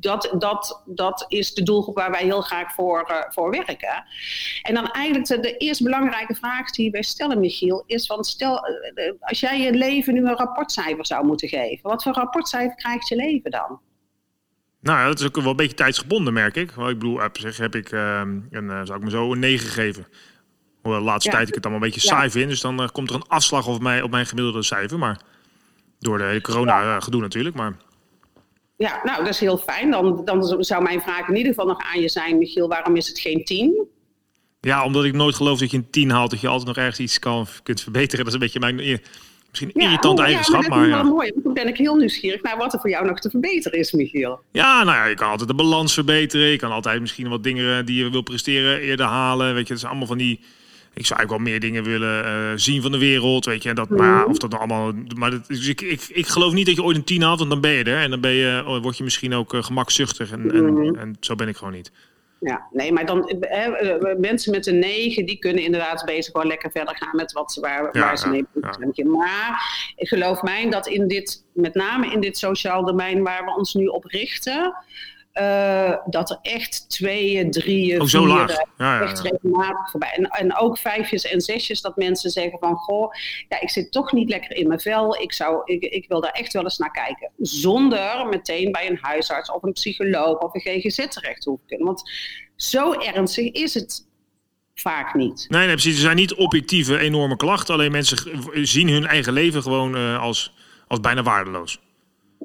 dat, 0.00 0.34
dat, 0.38 0.82
dat 0.86 1.24
is 1.28 1.54
de 1.54 1.62
doelgroep 1.62 1.96
waar 1.96 2.10
wij 2.10 2.22
heel 2.22 2.40
graag 2.40 2.72
voor, 2.72 3.10
uh, 3.10 3.16
voor 3.28 3.50
werken. 3.50 4.04
En 4.62 4.74
dan 4.74 4.90
eigenlijk 4.90 5.26
de, 5.26 5.40
de, 5.40 5.56
eerste 5.56 5.84
belangrijke 5.84 6.34
vraag 6.34 6.70
die 6.70 6.90
wij 6.90 7.02
stellen, 7.02 7.40
Michiel, 7.40 7.82
is 7.86 8.06
van 8.06 8.24
stel, 8.24 8.60
uh, 8.94 9.12
als 9.20 9.40
jij 9.40 9.60
je 9.60 9.72
leven 9.72 10.14
nu 10.14 10.26
een 10.26 10.36
rapportcijfer 10.36 11.06
zou 11.06 11.26
moeten 11.26 11.48
geven, 11.48 11.90
wat 11.90 12.02
voor 12.02 12.12
rapportcijfer 12.12 12.76
krijgt 12.76 13.08
je 13.08 13.16
leven 13.16 13.50
dan? 13.50 13.80
Nou 14.80 14.98
ja, 14.98 15.06
dat 15.06 15.20
is 15.20 15.26
ook 15.26 15.36
wel 15.36 15.50
een 15.50 15.56
beetje 15.56 15.76
tijdsgebonden, 15.76 16.32
merk 16.32 16.56
ik. 16.56 16.70
Ik 16.70 16.76
bedoel, 16.76 17.22
op 17.22 17.38
zich 17.38 17.56
heb 17.56 17.74
ik, 17.74 17.92
uh, 17.92 18.22
een, 18.50 18.86
zou 18.86 18.98
ik 18.98 19.04
me 19.04 19.10
zo 19.10 19.32
een 19.32 19.38
9 19.38 19.68
geven. 19.68 20.06
Hoewel 20.82 21.00
de 21.00 21.06
laatste 21.06 21.30
tijd 21.30 21.48
ik 21.48 21.54
het 21.54 21.64
allemaal 21.64 21.82
een 21.82 21.92
beetje 21.92 22.08
saai 22.08 22.30
vind. 22.30 22.48
Dus 22.48 22.60
dan 22.60 22.90
komt 22.92 23.10
er 23.10 23.14
een 23.14 23.28
afslag 23.28 23.66
op, 23.66 23.80
mij, 23.80 24.02
op 24.02 24.10
mijn 24.10 24.26
gemiddelde 24.26 24.62
cijfer. 24.62 24.98
Maar 24.98 25.20
door 26.00 26.18
de 26.18 26.38
corona 26.42 27.00
gedoe 27.00 27.20
natuurlijk. 27.20 27.56
Maar... 27.56 27.76
Ja, 28.76 29.00
nou, 29.04 29.18
dat 29.18 29.32
is 29.32 29.40
heel 29.40 29.58
fijn. 29.58 29.90
Dan, 29.90 30.24
dan 30.24 30.64
zou 30.64 30.82
mijn 30.82 31.00
vraag 31.00 31.28
in 31.28 31.36
ieder 31.36 31.52
geval 31.52 31.66
nog 31.66 31.82
aan 31.92 32.00
je 32.00 32.08
zijn, 32.08 32.38
Michiel, 32.38 32.68
waarom 32.68 32.96
is 32.96 33.08
het 33.08 33.18
geen 33.18 33.44
10? 33.44 33.88
Ja, 34.60 34.84
omdat 34.84 35.04
ik 35.04 35.12
nooit 35.12 35.34
geloof 35.34 35.58
dat 35.58 35.70
je 35.70 35.76
een 35.76 35.90
10 35.90 36.10
haalt, 36.10 36.30
dat 36.30 36.40
je 36.40 36.48
altijd 36.48 36.66
nog 36.66 36.76
ergens 36.76 36.98
iets 36.98 37.18
kan, 37.18 37.46
kunt 37.62 37.80
verbeteren. 37.80 38.18
Dat 38.18 38.26
is 38.26 38.32
een 38.34 38.40
beetje 38.40 38.60
mijn 38.60 39.00
misschien 39.50 39.70
ja, 39.74 39.84
irritante 39.84 40.22
eigenschap. 40.22 40.68
Maar, 40.68 40.88
ja, 40.88 40.96
maar 40.96 41.12
mooi. 41.12 41.32
Dan 41.34 41.54
ben 41.54 41.68
ik 41.68 41.76
heel 41.76 41.94
nieuwsgierig 41.94 42.42
naar 42.42 42.56
wat 42.56 42.72
er 42.72 42.80
voor 42.80 42.90
jou 42.90 43.06
nog 43.06 43.18
te 43.18 43.30
verbeteren 43.30 43.78
is, 43.78 43.92
Michiel. 43.92 44.40
Ja, 44.52 44.84
nou 44.84 44.96
ja, 44.96 45.04
je 45.04 45.14
kan 45.14 45.28
altijd 45.28 45.48
de 45.48 45.54
balans 45.54 45.94
verbeteren. 45.94 46.46
Je 46.46 46.56
kan 46.56 46.70
altijd 46.70 47.00
misschien 47.00 47.28
wat 47.28 47.42
dingen 47.42 47.86
die 47.86 48.04
je 48.04 48.10
wil 48.10 48.22
presteren 48.22 48.80
eerder 48.80 49.06
halen. 49.06 49.54
Weet 49.54 49.66
je, 49.66 49.72
het 49.72 49.82
is 49.82 49.88
allemaal 49.88 50.06
van 50.06 50.18
die 50.18 50.40
ik 51.00 51.06
zou 51.06 51.18
eigenlijk 51.18 51.30
wel 51.30 51.52
meer 51.52 51.60
dingen 51.60 51.84
willen 51.84 52.24
uh, 52.24 52.52
zien 52.54 52.82
van 52.82 52.92
de 52.92 52.98
wereld. 52.98 53.44
Weet 53.44 53.62
je, 53.62 53.68
en 53.68 53.74
dat, 53.74 53.88
maar 53.88 54.26
of 54.26 54.38
dat 54.38 54.50
nou 54.50 54.62
allemaal. 54.62 54.92
Maar 55.16 55.30
dat, 55.30 55.46
dus 55.46 55.68
ik, 55.68 55.80
ik, 55.80 56.02
ik 56.08 56.26
geloof 56.26 56.52
niet 56.52 56.66
dat 56.66 56.74
je 56.74 56.82
ooit 56.82 56.96
een 56.96 57.04
tien 57.04 57.22
haalt, 57.22 57.38
want 57.38 57.50
dan 57.50 57.60
ben 57.60 57.70
je 57.70 57.84
er. 57.84 58.02
En 58.02 58.10
dan 58.10 58.20
ben 58.20 58.30
je, 58.30 58.62
oh, 58.66 58.82
word 58.82 58.96
je 58.96 59.04
misschien 59.04 59.34
ook 59.34 59.54
uh, 59.54 59.62
gemakzuchtig. 59.62 60.32
En, 60.32 60.50
en, 60.50 60.72
mhm. 60.72 60.94
en, 60.94 61.16
zo 61.20 61.34
ben 61.34 61.48
ik 61.48 61.56
gewoon 61.56 61.72
niet. 61.72 61.92
Ja, 62.40 62.66
nee, 62.72 62.92
maar 62.92 63.06
dan 63.06 63.32
hè, 63.40 63.70
mensen 64.18 64.52
met 64.52 64.66
een 64.66 64.78
negen, 64.78 65.26
die 65.26 65.38
kunnen 65.38 65.62
inderdaad 65.62 66.04
bezig 66.04 66.32
gewoon 66.32 66.46
lekker 66.46 66.70
verder 66.70 66.96
gaan 66.96 67.16
met 67.16 67.32
wat 67.32 67.52
ze, 67.52 67.60
waar, 67.60 67.88
waar 67.92 68.18
ze 68.18 68.28
mee 68.28 68.44
ja. 68.92 69.04
Maar 69.04 69.62
ik 69.96 70.08
geloof 70.08 70.42
mij 70.42 70.70
dat 70.70 70.86
in 70.86 71.08
dit, 71.08 71.44
met 71.52 71.74
name 71.74 72.12
in 72.12 72.20
dit 72.20 72.38
sociaal 72.38 72.84
domein 72.84 73.22
waar 73.22 73.44
we 73.44 73.56
ons 73.56 73.74
nu 73.74 73.86
op 73.86 74.04
richten, 74.04 74.74
uh, 75.34 75.96
dat 76.06 76.30
er 76.30 76.38
echt 76.42 76.90
tweeën, 76.90 77.50
drieën, 77.50 78.00
oh, 78.00 78.06
zo 78.06 78.26
laag. 78.26 78.50
Ja, 78.50 78.64
ja, 78.76 79.00
echt 79.00 79.20
regelmatig 79.20 79.90
voorbij. 79.90 80.10
En, 80.10 80.24
en 80.24 80.56
ook 80.56 80.78
vijfjes 80.78 81.24
en 81.24 81.40
zesjes, 81.40 81.80
dat 81.80 81.96
mensen 81.96 82.30
zeggen 82.30 82.58
van... 82.58 82.76
goh, 82.76 83.12
ja, 83.48 83.60
ik 83.60 83.70
zit 83.70 83.92
toch 83.92 84.12
niet 84.12 84.28
lekker 84.28 84.56
in 84.56 84.68
mijn 84.68 84.80
vel. 84.80 85.20
Ik, 85.20 85.32
zou, 85.32 85.62
ik, 85.64 85.82
ik 85.82 86.08
wil 86.08 86.20
daar 86.20 86.30
echt 86.30 86.52
wel 86.52 86.62
eens 86.62 86.78
naar 86.78 86.90
kijken. 86.90 87.30
Zonder 87.38 88.26
meteen 88.26 88.72
bij 88.72 88.90
een 88.90 88.98
huisarts 89.00 89.50
of 89.50 89.62
een 89.62 89.72
psycholoog 89.72 90.38
of 90.38 90.54
een 90.54 90.60
GGZ 90.60 91.08
terecht 91.08 91.42
te 91.42 91.48
hoeven 91.48 91.66
kunnen. 91.66 91.86
Want 91.86 92.10
zo 92.56 92.92
ernstig 92.92 93.50
is 93.52 93.74
het 93.74 94.08
vaak 94.74 95.14
niet. 95.14 95.46
Nee, 95.48 95.66
nee, 95.66 95.74
precies. 95.74 95.94
Er 95.94 96.00
zijn 96.00 96.16
niet 96.16 96.34
objectieve 96.34 96.98
enorme 96.98 97.36
klachten. 97.36 97.74
Alleen 97.74 97.92
mensen 97.92 98.18
zien 98.66 98.88
hun 98.88 99.06
eigen 99.06 99.32
leven 99.32 99.62
gewoon 99.62 99.96
uh, 99.96 100.20
als, 100.20 100.54
als 100.88 101.00
bijna 101.00 101.22
waardeloos. 101.22 101.80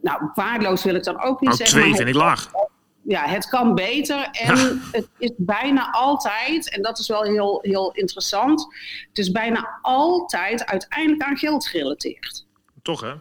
Nou, 0.01 0.29
waardeloos 0.33 0.83
wil 0.83 0.95
ik 0.95 1.03
dan 1.03 1.21
ook 1.21 1.39
niet 1.39 1.49
nou, 1.49 1.55
zeggen. 1.55 1.79
Twee 1.79 1.95
vind 1.95 2.07
ik 2.07 2.15
laag 2.15 2.51
ja, 3.07 3.25
het 3.27 3.47
kan 3.47 3.75
beter. 3.75 4.29
En 4.31 4.81
het 4.91 5.07
is 5.17 5.31
bijna 5.37 5.91
altijd, 5.91 6.69
en 6.69 6.81
dat 6.81 6.99
is 6.99 7.07
wel 7.07 7.23
heel, 7.23 7.59
heel 7.61 7.91
interessant, 7.91 8.67
het 9.07 9.17
is 9.17 9.31
bijna 9.31 9.79
altijd 9.81 10.65
uiteindelijk 10.65 11.23
aan 11.23 11.37
geld 11.37 11.67
gerelateerd. 11.67 12.45
Toch 12.81 13.01
hè? 13.01 13.13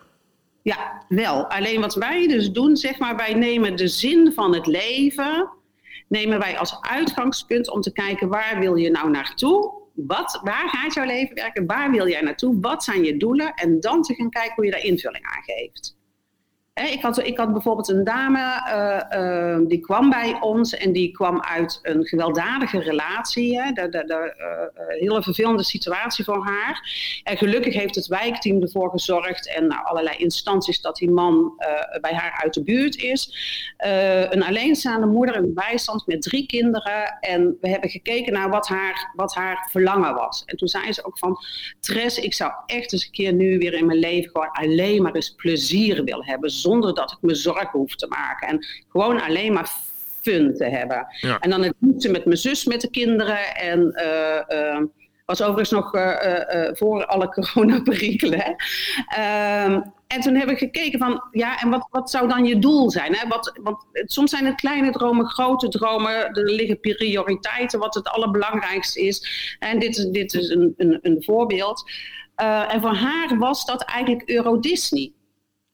Ja, 0.63 1.05
wel. 1.09 1.47
Alleen 1.47 1.81
wat 1.81 1.95
wij 1.95 2.29
dus 2.29 2.51
doen, 2.51 2.77
zeg 2.77 2.99
maar, 2.99 3.17
wij 3.17 3.35
nemen 3.35 3.77
de 3.77 3.89
zin 3.89 4.33
van 4.33 4.55
het 4.55 4.67
leven, 4.67 5.51
nemen 6.09 6.39
wij 6.39 6.59
als 6.59 6.81
uitgangspunt 6.81 7.71
om 7.71 7.81
te 7.81 7.93
kijken 7.93 8.29
waar 8.29 8.59
wil 8.59 8.75
je 8.75 8.91
nou 8.91 9.11
naartoe? 9.11 9.83
Wat, 9.95 10.41
waar 10.43 10.69
gaat 10.69 10.95
jouw 10.95 11.05
leven 11.05 11.35
werken? 11.35 11.67
Waar 11.67 11.91
wil 11.91 12.09
jij 12.09 12.21
naartoe? 12.21 12.61
Wat 12.61 12.85
zijn 12.85 13.05
je 13.05 13.17
doelen? 13.17 13.55
En 13.55 13.81
dan 13.81 14.03
te 14.03 14.15
gaan 14.15 14.31
kijken 14.31 14.55
hoe 14.55 14.65
je 14.65 14.71
daar 14.71 14.85
invulling 14.85 15.25
aan 15.25 15.43
geeft 15.43 15.97
ik, 16.75 17.03
had, 17.03 17.19
ik 17.19 17.39
had 17.39 17.53
bijvoorbeeld 17.53 17.89
een 17.89 18.05
dame, 18.05 18.39
uh, 18.39 19.21
uh, 19.21 19.59
die 19.69 19.81
kwam 19.81 20.11
bij 20.11 20.37
ons 20.41 20.75
en 20.75 20.93
die 20.93 21.11
kwam 21.11 21.43
uit 21.43 21.79
een 21.83 22.05
gewelddadige 22.05 22.79
relatie. 22.79 23.61
Hè, 23.61 23.71
uh, 23.71 24.17
hele 24.87 25.23
vervelende 25.23 25.63
situatie 25.63 26.25
voor 26.25 26.45
haar. 26.45 26.91
En 27.23 27.37
gelukkig 27.37 27.75
heeft 27.75 27.95
het 27.95 28.07
wijkteam 28.07 28.63
ervoor 28.63 28.91
gezorgd 28.91 29.55
en 29.55 29.67
nou, 29.67 29.85
allerlei 29.85 30.17
instanties 30.17 30.81
dat 30.81 30.97
die 30.97 31.11
man 31.11 31.53
bij 32.01 32.15
haar 32.15 32.41
uit 32.43 32.55
de 32.55 32.63
buurt 32.63 32.97
is. 32.97 33.37
een 34.31 34.43
alleenstaande 34.43 35.07
moeder 35.07 35.37
in 35.37 35.55
bijstand 35.55 36.07
met 36.07 36.23
drie 36.23 36.47
kinderen. 36.47 37.19
En 37.21 37.57
we 37.61 37.69
hebben 37.69 37.91
gekeken 37.91 38.33
naar 38.33 38.51
wat 38.51 38.69
haar, 38.69 39.13
wat 39.17 39.35
haar 39.35 39.69
verlangen 39.71 40.15
was. 40.15 40.43
En 40.47 40.57
toen 40.57 40.69
zei 40.69 40.93
ze 40.93 41.05
ook 41.05 41.19
van, 41.19 41.39
Tres, 41.81 42.19
ik 42.19 42.35
zou 42.35 42.53
echt 42.67 42.93
eens 42.93 43.05
een 43.05 43.13
keer 43.13 43.33
nu 43.33 43.59
weer 43.59 43.75
in 43.75 43.87
mijn 43.87 43.99
leven 43.99 44.31
gewoon 44.31 44.51
alleen 44.51 45.03
maar 45.03 45.15
eens 45.15 45.35
plezier 45.35 46.05
willen 46.05 46.27
hebben 46.27 46.51
zonder 46.65 46.95
dat 46.95 47.13
ik 47.13 47.19
me 47.21 47.35
zorgen 47.35 47.79
hoef 47.79 47.95
te 47.95 48.07
maken. 48.07 48.49
En 48.49 48.67
gewoon 48.89 49.23
alleen 49.23 49.53
maar 49.53 49.71
fun 50.25 50.55
te 50.55 50.65
hebben. 50.65 51.07
En 51.41 51.51
dan 51.51 51.63
het 51.63 51.75
liefste 51.79 52.11
met 52.11 52.25
mijn 52.25 52.37
zus, 52.37 52.65
met 52.65 52.81
de 52.81 52.91
kinderen. 52.91 53.57
En 53.57 53.81
uh, 54.51 54.81
was 55.27 55.43
overigens 55.43 55.71
nog 55.71 55.95
uh, 55.95 56.39
voor 56.73 57.07
alle 57.07 57.29
coronaperikelen. 57.35 58.57
Ehm, 59.07 59.81
en 60.07 60.21
toen 60.21 60.35
hebben 60.35 60.55
we 60.55 60.61
gekeken 60.61 60.99
van, 60.99 61.23
ja, 61.31 61.61
en 61.61 61.71
wat, 61.71 61.87
wat 61.91 62.11
zou 62.11 62.29
dan 62.29 62.45
je 62.45 62.59
doel 62.59 62.91
zijn? 62.91 63.15
Hè? 63.15 63.29
Wat, 63.29 63.59
want 63.63 63.87
soms 63.93 64.31
zijn 64.31 64.47
het 64.47 64.55
kleine 64.55 64.91
dromen, 64.91 65.27
grote 65.27 65.69
dromen. 65.69 66.15
Er 66.15 66.51
liggen 66.51 66.81
prioriteiten, 66.81 67.79
wat 67.79 67.95
het 67.95 68.09
allerbelangrijkste 68.09 69.01
is. 69.01 69.57
En 69.59 69.79
dit 69.79 69.97
is, 69.97 70.05
dit 70.05 70.35
is 70.35 70.49
een, 70.49 70.75
een, 70.77 70.99
een 71.03 71.23
voorbeeld. 71.23 71.91
en 72.69 72.81
voor 72.81 72.95
haar 72.95 73.39
was 73.39 73.67
dat 73.67 73.83
eigenlijk 73.83 74.29
Euro 74.29 74.61
Disney. 74.61 75.13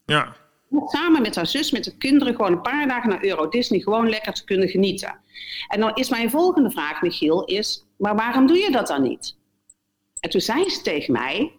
Ja 0.05 0.35
samen 0.71 1.21
met 1.21 1.35
haar 1.35 1.47
zus, 1.47 1.71
met 1.71 1.83
de 1.83 1.97
kinderen, 1.97 2.35
gewoon 2.35 2.51
een 2.51 2.61
paar 2.61 2.87
dagen 2.87 3.09
naar 3.09 3.23
Euro 3.23 3.47
Disney, 3.47 3.79
gewoon 3.79 4.09
lekker 4.09 4.33
te 4.33 4.43
kunnen 4.43 4.69
genieten. 4.69 5.19
En 5.67 5.79
dan 5.79 5.95
is 5.95 6.09
mijn 6.09 6.29
volgende 6.29 6.71
vraag, 6.71 7.01
Michiel, 7.01 7.43
is, 7.45 7.85
maar 7.97 8.15
waarom 8.15 8.47
doe 8.47 8.57
je 8.57 8.71
dat 8.71 8.87
dan 8.87 9.01
niet? 9.01 9.37
En 10.19 10.29
toen 10.29 10.41
zei 10.41 10.69
ze 10.69 10.81
tegen 10.81 11.13
mij, 11.13 11.51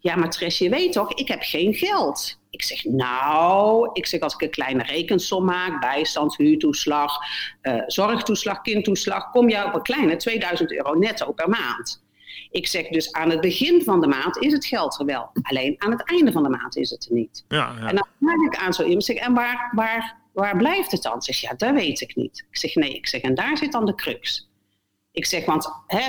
ja, 0.00 0.16
maar 0.16 0.30
Tess, 0.30 0.58
je 0.58 0.68
weet 0.68 0.92
toch, 0.92 1.12
ik 1.12 1.28
heb 1.28 1.42
geen 1.42 1.74
geld. 1.74 2.38
Ik 2.50 2.62
zeg, 2.62 2.84
nou, 2.84 3.90
ik 3.92 4.06
zeg 4.06 4.20
als 4.20 4.34
ik 4.34 4.40
een 4.40 4.50
kleine 4.50 4.82
rekensom 4.82 5.44
maak, 5.44 5.80
bijstand, 5.80 6.36
huurtoeslag, 6.36 7.16
uh, 7.62 7.82
zorgtoeslag, 7.86 8.60
kindtoeslag, 8.60 9.30
kom 9.30 9.48
je 9.48 9.64
op 9.64 9.74
een 9.74 9.82
kleine 9.82 10.16
2000 10.16 10.72
euro 10.72 10.94
netto 10.94 11.32
per 11.32 11.48
maand. 11.48 12.04
Ik 12.50 12.66
zeg 12.66 12.88
dus 12.88 13.12
aan 13.12 13.30
het 13.30 13.40
begin 13.40 13.82
van 13.82 14.00
de 14.00 14.06
maand 14.06 14.36
is 14.38 14.52
het 14.52 14.66
geld 14.66 15.00
er 15.00 15.06
wel. 15.06 15.30
Alleen 15.42 15.74
aan 15.78 15.90
het 15.90 16.10
einde 16.10 16.32
van 16.32 16.42
de 16.42 16.48
maand 16.48 16.76
is 16.76 16.90
het 16.90 17.06
er 17.06 17.14
niet. 17.14 17.44
Ja, 17.48 17.74
ja. 17.80 17.88
En 17.88 17.94
dan 17.94 18.06
vraag 18.20 18.46
ik 18.46 18.56
aan 18.56 18.72
zo 18.72 18.82
iemand, 18.82 19.04
zeg, 19.04 19.16
en 19.16 19.34
waar, 19.34 19.72
waar, 19.74 20.16
waar 20.32 20.56
blijft 20.56 20.90
het 20.90 21.02
dan? 21.02 21.22
Zeg, 21.22 21.40
ja, 21.40 21.54
dat 21.56 21.74
weet 21.74 22.00
ik 22.00 22.16
niet. 22.16 22.46
Ik 22.50 22.56
zeg, 22.56 22.74
nee, 22.74 22.94
ik 22.94 23.06
zeg, 23.06 23.20
en 23.20 23.34
daar 23.34 23.56
zit 23.56 23.72
dan 23.72 23.86
de 23.86 23.94
crux. 23.94 24.48
Ik 25.12 25.26
zeg, 25.26 25.44
want 25.44 25.68
hè, 25.86 26.02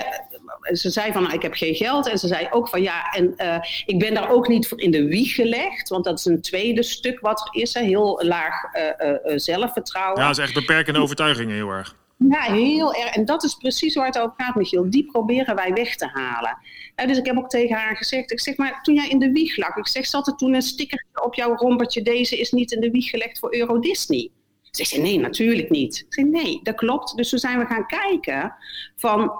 ze 0.75 0.89
zei 0.89 1.11
van, 1.11 1.21
nou, 1.21 1.33
ik 1.33 1.41
heb 1.41 1.53
geen 1.53 1.75
geld. 1.75 2.07
En 2.07 2.17
ze 2.17 2.27
zei 2.27 2.47
ook 2.49 2.69
van, 2.69 2.81
ja, 2.81 3.11
en 3.11 3.33
uh, 3.37 3.57
ik 3.85 3.99
ben 3.99 4.13
daar 4.13 4.29
ook 4.29 4.47
niet 4.47 4.67
voor 4.67 4.81
in 4.81 4.91
de 4.91 5.07
wieg 5.07 5.35
gelegd. 5.35 5.89
Want 5.89 6.03
dat 6.03 6.19
is 6.19 6.25
een 6.25 6.41
tweede 6.41 6.83
stuk 6.83 7.19
wat 7.19 7.39
er 7.39 7.61
is, 7.61 7.73
hè, 7.73 7.81
heel 7.81 8.21
laag 8.23 8.75
uh, 8.75 9.09
uh, 9.31 9.37
zelfvertrouwen. 9.37 10.21
Ja, 10.21 10.27
dat 10.27 10.37
is 10.37 10.43
echt 10.43 10.53
beperkende 10.53 10.99
overtuigingen 10.99 11.55
heel 11.55 11.69
erg. 11.69 11.95
Ja, 12.17 12.41
heel 12.41 12.93
erg. 12.93 13.15
En 13.15 13.25
dat 13.25 13.43
is 13.43 13.53
precies 13.55 13.95
waar 13.95 14.05
het 14.05 14.19
over 14.19 14.33
gaat, 14.37 14.55
Michiel. 14.55 14.89
Die 14.89 15.05
proberen 15.05 15.55
wij 15.55 15.73
weg 15.73 15.95
te 15.95 16.09
halen. 16.13 16.57
dus 16.95 17.17
ik 17.17 17.25
heb 17.25 17.37
ook 17.37 17.49
tegen 17.49 17.75
haar 17.75 17.95
gezegd, 17.97 18.31
ik 18.31 18.39
zeg 18.39 18.57
maar, 18.57 18.81
toen 18.81 18.95
jij 18.95 19.07
in 19.07 19.19
de 19.19 19.31
wieg 19.31 19.57
lag, 19.57 19.75
ik 19.75 19.87
zeg, 19.87 20.05
zat 20.05 20.27
er 20.27 20.35
toen 20.35 20.53
een 20.53 20.61
sticker 20.61 21.05
op 21.23 21.35
jouw 21.35 21.55
rompertje, 21.55 22.01
deze 22.01 22.39
is 22.39 22.51
niet 22.51 22.71
in 22.71 22.79
de 22.79 22.91
wieg 22.91 23.09
gelegd 23.09 23.39
voor 23.39 23.55
Euro 23.55 23.79
Disney? 23.79 24.31
Ze 24.71 24.85
zei, 24.85 25.01
nee, 25.01 25.19
natuurlijk 25.19 25.69
niet. 25.69 25.97
Ik 25.97 26.13
zei, 26.13 26.27
nee, 26.29 26.59
dat 26.63 26.75
klopt. 26.75 27.15
Dus 27.15 27.29
toen 27.29 27.39
zijn 27.39 27.59
we 27.59 27.65
gaan 27.65 27.85
kijken 27.85 28.55
van, 28.95 29.31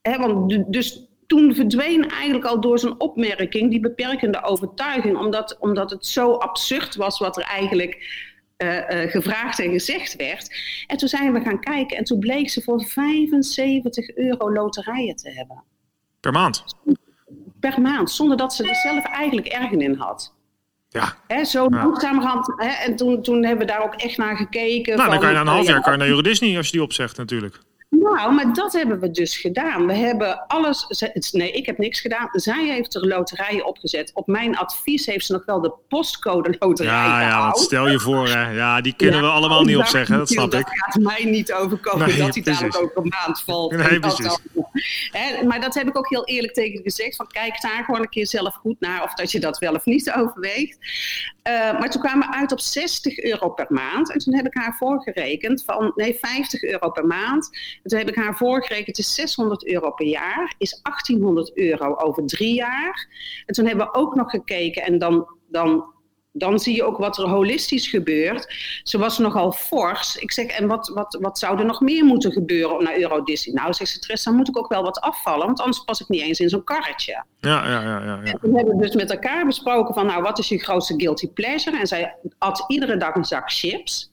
hè, 0.00 0.18
want 0.18 0.72
dus 0.72 1.08
toen 1.26 1.54
verdween 1.54 2.10
eigenlijk 2.10 2.44
al 2.44 2.60
door 2.60 2.78
zijn 2.78 3.00
opmerking 3.00 3.70
die 3.70 3.80
beperkende 3.80 4.42
overtuiging, 4.42 5.16
omdat, 5.16 5.56
omdat 5.60 5.90
het 5.90 6.06
zo 6.06 6.32
absurd 6.32 6.94
was 6.94 7.18
wat 7.18 7.36
er 7.36 7.42
eigenlijk 7.42 8.26
gevraagd 9.08 9.58
en 9.58 9.70
gezegd 9.70 10.16
werd. 10.16 10.56
En 10.86 10.96
toen 10.96 11.08
zijn 11.08 11.32
we 11.32 11.40
gaan 11.40 11.60
kijken 11.60 11.96
en 11.96 12.04
toen 12.04 12.18
bleek 12.18 12.50
ze 12.50 12.62
voor 12.62 12.84
75 12.84 14.16
euro 14.16 14.52
loterijen 14.52 15.16
te 15.16 15.30
hebben. 15.30 15.62
Per 16.20 16.32
maand? 16.32 16.64
Per 17.60 17.80
maand, 17.80 18.10
zonder 18.10 18.36
dat 18.36 18.54
ze 18.54 18.68
er 18.68 18.74
zelf 18.74 19.04
eigenlijk 19.04 19.46
ergen 19.46 19.80
in 19.80 19.94
had. 19.94 20.34
Ja. 20.88 21.14
Hè, 21.26 21.44
zo 21.44 21.66
ja. 21.70 21.84
langzamerhand. 21.84 22.46
Hè, 22.56 22.68
en 22.68 22.96
toen, 22.96 23.22
toen 23.22 23.44
hebben 23.44 23.66
we 23.66 23.72
daar 23.72 23.82
ook 23.82 23.94
echt 23.94 24.16
naar 24.16 24.36
gekeken. 24.36 24.96
Nou, 24.96 25.10
van, 25.10 25.10
dan 25.10 25.18
kan 25.20 25.28
je 25.28 25.34
na 25.34 25.40
een 25.40 25.46
half 25.46 25.66
jaar 25.66 25.82
kan 25.82 25.92
je 25.92 25.98
naar 25.98 26.08
Euro 26.08 26.22
Disney 26.22 26.56
als 26.56 26.66
je 26.66 26.72
die 26.72 26.82
opzegt 26.82 27.16
natuurlijk. 27.16 27.58
Nou, 27.90 28.34
maar 28.34 28.52
dat 28.52 28.72
hebben 28.72 29.00
we 29.00 29.10
dus 29.10 29.36
gedaan. 29.36 29.86
We 29.86 29.94
hebben 29.94 30.46
alles. 30.46 30.86
Nee, 31.32 31.52
ik 31.52 31.66
heb 31.66 31.78
niks 31.78 32.00
gedaan. 32.00 32.28
Zij 32.32 32.66
heeft 32.66 32.94
er 32.94 33.06
loterijen 33.06 33.66
opgezet. 33.66 34.10
Op 34.14 34.26
mijn 34.26 34.56
advies 34.56 35.06
heeft 35.06 35.26
ze 35.26 35.32
nog 35.32 35.44
wel 35.44 35.60
de 35.60 35.72
postcode 35.88 36.56
loterij 36.58 36.92
ja, 36.92 37.20
Ja, 37.20 37.52
stel 37.54 37.88
je 37.88 37.98
voor, 37.98 38.28
hè. 38.28 38.50
ja, 38.50 38.80
die 38.80 38.94
kunnen 38.96 39.20
we 39.20 39.26
allemaal 39.26 39.64
niet 39.64 39.76
opzeggen. 39.76 40.18
Dat 40.18 40.28
snap 40.28 40.44
ik. 40.44 40.50
Dat 40.50 40.68
gaat 40.68 41.02
mij 41.02 41.24
niet 41.24 41.52
overkomen 41.52 42.08
nee, 42.08 42.18
dat 42.18 42.34
hij 42.34 42.42
daar 42.42 42.80
ook 42.80 42.96
een 42.96 43.12
maand 43.24 43.40
valt. 43.40 43.72
Nee, 43.72 44.00
precies. 44.00 44.38
Maar 45.46 45.60
dat 45.60 45.74
heb 45.74 45.88
ik 45.88 45.98
ook 45.98 46.08
heel 46.08 46.24
eerlijk 46.24 46.52
tegen 46.52 46.82
gezegd. 46.82 47.16
Van 47.16 47.26
kijk 47.26 47.60
daar 47.60 47.84
gewoon 47.84 48.00
een 48.00 48.08
keer 48.08 48.26
zelf 48.26 48.54
goed 48.54 48.80
naar 48.80 49.02
of 49.02 49.14
dat 49.14 49.32
je 49.32 49.40
dat 49.40 49.58
wel 49.58 49.74
of 49.74 49.84
niet 49.84 50.12
overweegt. 50.20 50.78
Uh, 51.48 51.78
maar 51.78 51.90
toen 51.90 52.02
kwamen 52.02 52.28
we 52.28 52.34
uit 52.34 52.52
op 52.52 52.60
60 52.60 53.18
euro 53.18 53.48
per 53.48 53.66
maand. 53.68 54.12
En 54.12 54.18
toen 54.18 54.34
heb 54.34 54.46
ik 54.46 54.54
haar 54.54 54.76
voorgerekend 54.78 55.64
van 55.64 55.92
nee, 55.94 56.14
50 56.20 56.62
euro 56.62 56.90
per 56.90 57.06
maand 57.06 57.50
toen 57.88 57.98
heb 57.98 58.08
ik 58.08 58.14
haar 58.14 58.36
voorgerekend, 58.36 58.96
het 58.96 58.98
is 58.98 59.14
600 59.14 59.66
euro 59.66 59.90
per 59.90 60.06
jaar, 60.06 60.54
is 60.58 60.80
1800 60.82 61.56
euro 61.56 61.94
over 61.94 62.26
drie 62.26 62.54
jaar. 62.54 63.08
En 63.46 63.54
toen 63.54 63.66
hebben 63.66 63.86
we 63.86 63.94
ook 63.94 64.14
nog 64.14 64.30
gekeken 64.30 64.82
en 64.82 64.98
dan, 64.98 65.26
dan 65.48 65.96
dan 66.38 66.58
zie 66.58 66.74
je 66.74 66.84
ook 66.84 66.98
wat 66.98 67.18
er 67.18 67.28
holistisch 67.28 67.88
gebeurt. 67.88 68.54
Ze 68.82 68.98
was 68.98 69.18
nogal 69.18 69.52
fors. 69.52 70.16
Ik 70.16 70.32
zeg, 70.32 70.46
en 70.46 70.66
wat, 70.66 70.88
wat, 70.88 71.18
wat 71.20 71.38
zou 71.38 71.58
er 71.58 71.64
nog 71.64 71.80
meer 71.80 72.04
moeten 72.04 72.32
gebeuren 72.32 72.76
om 72.76 72.82
naar 72.82 72.98
Euro 72.98 73.22
Disney? 73.22 73.54
Nou, 73.54 73.72
zegt 73.72 73.90
ze, 73.90 73.98
Tris, 73.98 74.22
dan 74.22 74.34
moet 74.34 74.48
ik 74.48 74.58
ook 74.58 74.68
wel 74.68 74.82
wat 74.82 75.00
afvallen, 75.00 75.46
want 75.46 75.60
anders 75.60 75.84
pas 75.84 76.00
ik 76.00 76.08
niet 76.08 76.22
eens 76.22 76.40
in 76.40 76.48
zo'n 76.48 76.64
karretje. 76.64 77.24
Ja, 77.38 77.68
ja, 77.68 77.82
ja. 77.82 78.04
ja, 78.04 78.20
ja. 78.24 78.32
En 78.32 78.38
toen 78.40 78.56
hebben 78.56 78.76
we 78.76 78.82
dus 78.82 78.94
met 78.94 79.10
elkaar 79.10 79.46
besproken 79.46 79.94
van, 79.94 80.06
nou, 80.06 80.22
wat 80.22 80.38
is 80.38 80.48
je 80.48 80.58
grootste 80.58 80.94
guilty 80.96 81.28
pleasure? 81.28 81.78
En 81.78 81.86
zij 81.86 82.16
at 82.38 82.64
iedere 82.68 82.96
dag 82.96 83.14
een 83.14 83.24
zak 83.24 83.52
chips. 83.52 84.12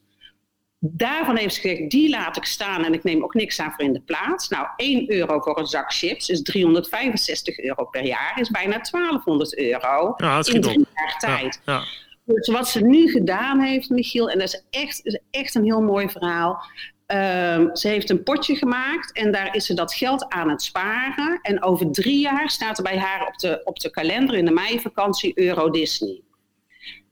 Daarvan 0.92 1.38
heeft 1.38 1.54
ze 1.56 1.62
gezegd, 1.62 1.90
die 1.90 2.10
laat 2.10 2.38
ik 2.38 2.46
staan 2.46 2.84
en 2.84 2.94
ik 2.94 3.04
neem 3.04 3.24
ook 3.24 3.34
niks 3.34 3.60
aan 3.60 3.72
voor 3.72 3.86
in 3.86 3.94
de 3.94 4.02
plaats. 4.02 4.50
Nou, 4.50 4.68
1 4.76 5.12
euro 5.12 5.40
voor 5.40 5.60
een 5.60 5.66
zak 5.66 5.94
chips 5.94 6.30
is 6.30 6.42
365 6.42 7.60
euro 7.60 7.86
per 7.86 8.06
jaar, 8.06 8.40
is 8.40 8.50
bijna 8.50 8.80
1200 8.92 9.58
euro 9.58 10.14
Ja, 10.18 10.42
in 10.44 10.62
drie 10.62 10.88
jaar 10.96 11.18
tijd. 11.18 11.62
Ja, 11.66 11.74
ja. 11.74 11.84
Dus 12.26 12.48
wat 12.48 12.70
ze 12.70 12.82
nu 12.82 13.12
gedaan 13.12 13.60
heeft, 13.60 13.90
Michiel, 13.90 14.30
en 14.30 14.40
dat 14.40 14.48
is 14.48 14.64
echt, 14.70 15.06
is 15.06 15.20
echt 15.32 15.56
een 15.56 15.64
heel 15.64 15.82
mooi 15.82 16.10
verhaal. 16.10 16.64
Ehm, 17.06 17.76
ze 17.76 17.88
heeft 17.88 18.10
een 18.10 18.24
potje 18.24 18.56
gemaakt 18.56 19.12
en 19.12 19.32
daar 19.32 19.56
is 19.56 19.66
ze 19.66 19.74
dat 19.74 19.94
geld 19.94 20.30
aan 20.30 20.50
het 20.50 20.62
sparen. 20.62 21.40
En 21.42 21.64
over 21.64 21.92
drie 21.92 22.20
jaar 22.20 22.50
staat 22.50 22.78
er 22.78 22.84
bij 22.84 22.98
haar 22.98 23.28
op 23.28 23.38
de, 23.38 23.62
op 23.64 23.80
de 23.80 23.90
kalender 23.90 24.36
in 24.36 24.46
de 24.46 24.52
meivakantie 24.52 25.40
Euro 25.40 25.70
Disney. 25.70 26.22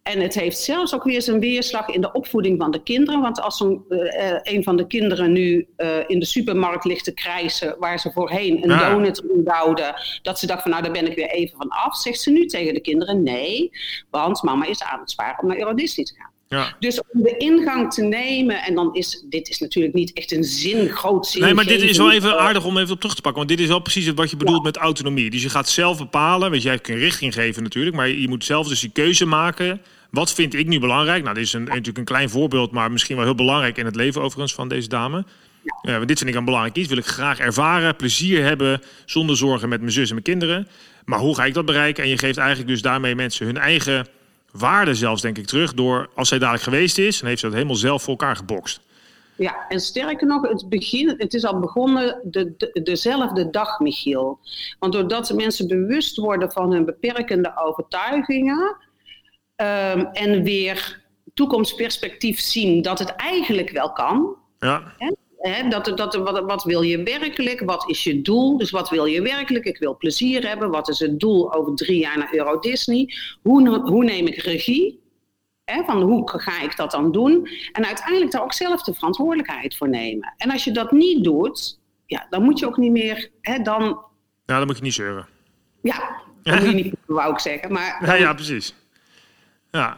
En 0.04 0.20
het 0.20 0.34
heeft 0.34 0.58
zelfs 0.58 0.94
ook 0.94 1.04
weer 1.04 1.22
zijn 1.22 1.40
weerslag 1.40 1.88
in 1.88 2.02
de 2.02 2.12
opvoeding 2.12 2.60
van 2.60 2.72
de 2.72 2.84
kinderen. 2.84 3.22
Want 3.22 3.42
als 3.42 3.60
een, 3.60 3.84
eh, 3.90 4.30
eh, 4.30 4.40
een 4.44 4.64
van 4.64 4.76
de 4.78 4.88
kinderen 4.88 5.32
nu 5.32 5.68
eh, 5.76 5.98
in 6.08 6.20
de 6.20 6.26
supermarkt 6.26 6.86
ligt 6.86 7.04
te 7.04 7.14
krijsen... 7.14 7.76
waar 7.80 8.00
ze 8.00 8.12
voorheen 8.12 8.64
een 8.64 8.70
Ja. 8.70 8.90
donut 8.90 9.24
in 9.36 9.44
bouwden... 9.44 9.96
dat 10.22 10.40
ze 10.40 10.48
dacht 10.48 10.62
van 10.62 10.72
nou, 10.72 10.84
daar 10.84 10.92
ben 10.92 11.10
ik 11.10 11.16
weer 11.16 11.30
even 11.30 11.58
van 11.58 11.70
af... 11.70 11.98
zegt 11.98 12.20
ze 12.22 12.32
nu 12.32 12.46
tegen 12.46 12.74
de 12.74 12.80
kinderen 12.80 13.24
nee, 13.24 13.72
want 14.10 14.42
mama 14.42 14.66
is 14.66 14.84
aan 14.84 15.00
het 15.00 15.12
sparen 15.12 15.42
om 15.42 15.48
naar 15.48 15.58
Euro 15.58 15.74
Disney 15.74 16.06
te 16.06 16.14
gaan. 16.16 16.33
Ja. 16.54 16.76
Dus 16.80 17.02
om 17.02 17.22
de 17.22 17.38
ingang 17.38 17.94
te 17.94 18.02
nemen, 18.02 18.64
en 18.64 18.76
dan 18.76 18.94
is 18.94 19.26
dit 19.30 19.50
is 19.50 19.60
natuurlijk 19.60 19.94
niet 19.94 20.14
echt 20.14 20.32
een 20.32 20.44
zin, 20.44 20.90
groot 20.90 21.28
zin. 21.28 21.42
Nee, 21.42 21.54
maar 21.54 21.66
dit 21.66 21.82
is 21.82 21.98
wel 21.98 22.12
even 22.12 22.40
aardig 22.40 22.66
om 22.66 22.78
even 22.78 22.94
op 22.94 23.00
terug 23.00 23.16
te 23.16 23.22
pakken. 23.22 23.46
Want 23.46 23.58
dit 23.58 23.66
is 23.66 23.72
wel 23.72 23.80
precies 23.80 24.14
wat 24.14 24.30
je 24.30 24.38
bedoelt 24.38 24.64
met 24.64 24.78
autonomie. 24.78 25.30
Dus 25.30 25.42
je 25.42 25.50
gaat 25.50 25.70
zelf 25.70 25.98
bepalen. 25.98 26.50
Want 26.50 26.62
jij 26.62 26.80
kunt 26.80 26.98
richting 26.98 27.34
geven 27.34 27.64
natuurlijk. 27.64 27.96
Maar 27.96 28.10
je 28.10 28.28
moet 28.28 28.46
zelf 28.46 28.68
dus 28.68 28.80
die 28.80 28.90
keuze 28.90 29.26
maken. 29.26 29.82
Wat 30.10 30.34
vind 30.34 30.54
ik 30.54 30.68
nu 30.68 30.80
belangrijk? 30.80 31.24
Nou, 31.24 31.36
dit 31.36 31.44
is 31.44 31.54
een, 31.54 31.64
natuurlijk 31.64 31.98
een 31.98 32.04
klein 32.04 32.30
voorbeeld. 32.30 32.72
Maar 32.72 32.92
misschien 32.92 33.16
wel 33.16 33.26
heel 33.26 33.36
belangrijk 33.36 33.78
in 33.78 33.86
het 33.86 33.96
leven 33.96 34.22
overigens 34.22 34.54
van 34.54 34.68
deze 34.68 34.88
dame. 34.88 35.26
Ja, 35.82 36.00
dit 36.00 36.18
vind 36.18 36.30
ik 36.30 36.36
een 36.36 36.46
belangrijk 36.46 36.76
iets. 36.76 36.88
Wil 36.88 36.98
ik 36.98 37.06
graag 37.06 37.40
ervaren, 37.40 37.96
plezier 37.96 38.44
hebben. 38.44 38.82
Zonder 39.06 39.38
zorgen 39.38 39.70
met 39.70 39.80
mijn 39.80 39.92
zus 39.92 40.08
en 40.08 40.14
mijn 40.14 40.24
kinderen. 40.26 40.68
Maar 41.06 41.20
hoe 41.20 41.36
ga 41.36 41.46
ik 41.46 41.54
dat 41.54 41.66
bereiken? 41.66 42.04
En 42.04 42.10
je 42.10 42.18
geeft 42.18 42.38
eigenlijk 42.38 42.70
dus 42.70 42.82
daarmee 42.82 43.16
mensen 43.16 43.46
hun 43.46 43.58
eigen 43.58 44.08
waarde 44.54 44.96
zelfs, 44.96 45.22
denk 45.22 45.38
ik, 45.38 45.46
terug. 45.46 45.74
Door 45.74 46.10
als 46.16 46.28
zij 46.28 46.40
dadelijk 46.40 46.64
geweest 46.64 46.98
is, 46.98 47.20
dan 47.20 47.28
heeft 47.28 47.40
ze 47.40 47.46
dat 47.46 47.56
helemaal 47.56 47.76
zelf 47.76 48.02
voor 48.02 48.12
elkaar 48.12 48.36
gebokst. 48.36 48.82
Ja, 49.36 49.68
en 49.68 49.80
sterker 49.80 50.28
nog, 50.28 50.42
het, 50.50 50.70
begin, 50.70 51.16
het 51.18 51.34
is 51.34 51.46
al 51.46 51.60
begonnen 51.60 52.20
de, 52.24 52.54
de- 52.58 52.80
dezelfde 52.84 53.50
dag, 53.50 53.80
Michiel. 53.80 54.40
Want 54.80 54.94
doordat 54.94 55.34
mensen 55.34 55.68
bewust 55.68 56.18
worden 56.18 56.52
van 56.52 56.72
hun 56.72 56.86
beperkende 56.86 57.52
overtuigingen 57.56 58.78
ehm, 59.56 60.00
en 60.00 60.44
weer 60.44 61.02
toekomstperspectief 61.34 62.40
zien 62.40 62.82
dat 62.82 63.00
het 63.00 63.10
eigenlijk 63.16 63.70
wel 63.70 63.92
kan. 63.92 64.36
Ja, 64.60 64.94
Hè, 65.50 65.68
dat, 65.70 65.98
dat, 65.98 66.16
wat, 66.16 66.44
wat 66.46 66.64
wil 66.64 66.82
je 66.82 67.04
werkelijk? 67.04 67.60
Wat 67.66 67.90
is 67.90 68.04
je 68.04 68.22
doel? 68.22 68.58
Dus 68.58 68.72
wat 68.72 68.90
wil 68.90 69.06
je 69.06 69.22
werkelijk? 69.22 69.66
Ik 69.66 69.78
wil 69.78 69.98
plezier 69.98 70.48
hebben. 70.48 70.70
Wat 70.72 70.90
is 70.90 71.00
het 71.00 71.20
doel 71.20 71.54
over 71.54 71.76
drie 71.76 72.00
jaar 72.00 72.18
naar 72.18 72.34
Euro 72.34 72.60
Disney? 72.60 73.14
Hoe, 73.42 73.80
hoe 73.80 74.04
neem 74.04 74.28
ik 74.28 74.36
regie? 74.36 75.02
Hè, 75.64 75.84
van 75.84 76.02
hoe 76.02 76.30
ga 76.40 76.62
ik 76.62 76.76
dat 76.76 76.92
dan 76.92 77.12
doen? 77.12 77.48
En 77.72 77.86
uiteindelijk 77.86 78.32
daar 78.32 78.42
ook 78.44 78.54
zelf 78.54 78.84
de 78.84 78.94
verantwoordelijkheid 78.94 79.78
voor 79.78 79.90
nemen. 79.90 80.34
En 80.38 80.52
als 80.52 80.64
je 80.64 80.72
dat 80.72 80.92
niet 80.92 81.24
doet, 81.24 81.80
ja, 82.06 82.28
dan 82.30 82.44
moet 82.44 82.60
je 82.60 82.66
ook 82.66 82.78
niet 82.78 82.92
meer. 82.92 83.30
Hè, 83.42 83.58
dan, 83.60 83.82
nou, 83.82 84.02
dan 84.46 84.66
moet 84.66 84.78
je 84.78 84.84
niet 84.84 84.94
zeuren. 84.94 85.28
ja, 85.82 86.22
dan 86.44 86.56
moet 86.60 86.70
je 86.70 86.84
niet, 86.84 86.94
wou 87.06 87.34
ik 87.34 87.40
zeggen. 87.40 87.72
Maar 87.72 87.98
Ja, 88.06 88.14
ja, 88.14 88.34
precies. 88.34 88.74
Ja. 89.72 89.98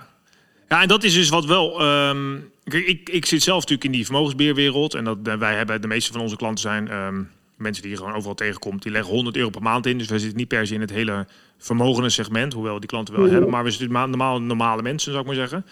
ja, 0.69 0.81
en 0.81 0.87
dat 0.87 1.03
is 1.03 1.13
dus 1.13 1.29
wat 1.29 1.45
wel. 1.45 1.79
ehm, 1.79 2.39
kijk, 2.69 2.85
ik, 2.85 3.09
ik 3.09 3.25
zit 3.25 3.43
zelf 3.43 3.59
natuurlijk 3.59 3.85
in 3.85 3.91
die 3.91 4.05
vermogensbeheerwereld. 4.05 4.93
En 4.93 5.03
dat, 5.03 5.17
eh, 5.23 5.35
wij 5.35 5.55
hebben, 5.55 5.81
de 5.81 5.87
meeste 5.87 6.11
van 6.11 6.21
onze 6.21 6.35
klanten 6.35 6.61
zijn 6.61 6.87
ehm, 6.87 7.21
mensen 7.57 7.83
die 7.83 7.91
je 7.91 7.97
gewoon 7.97 8.13
overal 8.13 8.35
tegenkomt. 8.35 8.81
Die 8.83 8.91
leggen 8.91 9.13
100 9.13 9.37
euro 9.37 9.49
per 9.49 9.61
maand 9.61 9.85
in. 9.85 9.97
Dus 9.97 10.07
wij 10.07 10.19
zitten 10.19 10.37
niet 10.37 10.47
per 10.47 10.67
se 10.67 10.73
in 10.73 10.81
het 10.81 10.89
hele 10.89 11.27
vermogende 11.57 12.09
segment. 12.09 12.53
Hoewel 12.53 12.73
we 12.73 12.79
die 12.79 12.89
klanten 12.89 13.15
wel 13.15 13.29
hebben. 13.29 13.49
Maar 13.49 13.63
we 13.63 13.69
zitten 13.69 13.91
ma- 13.91 14.05
normaal, 14.05 14.41
normale 14.41 14.81
mensen, 14.81 15.11
zou 15.11 15.21
ik 15.23 15.27
maar 15.27 15.47
zeggen. 15.47 15.65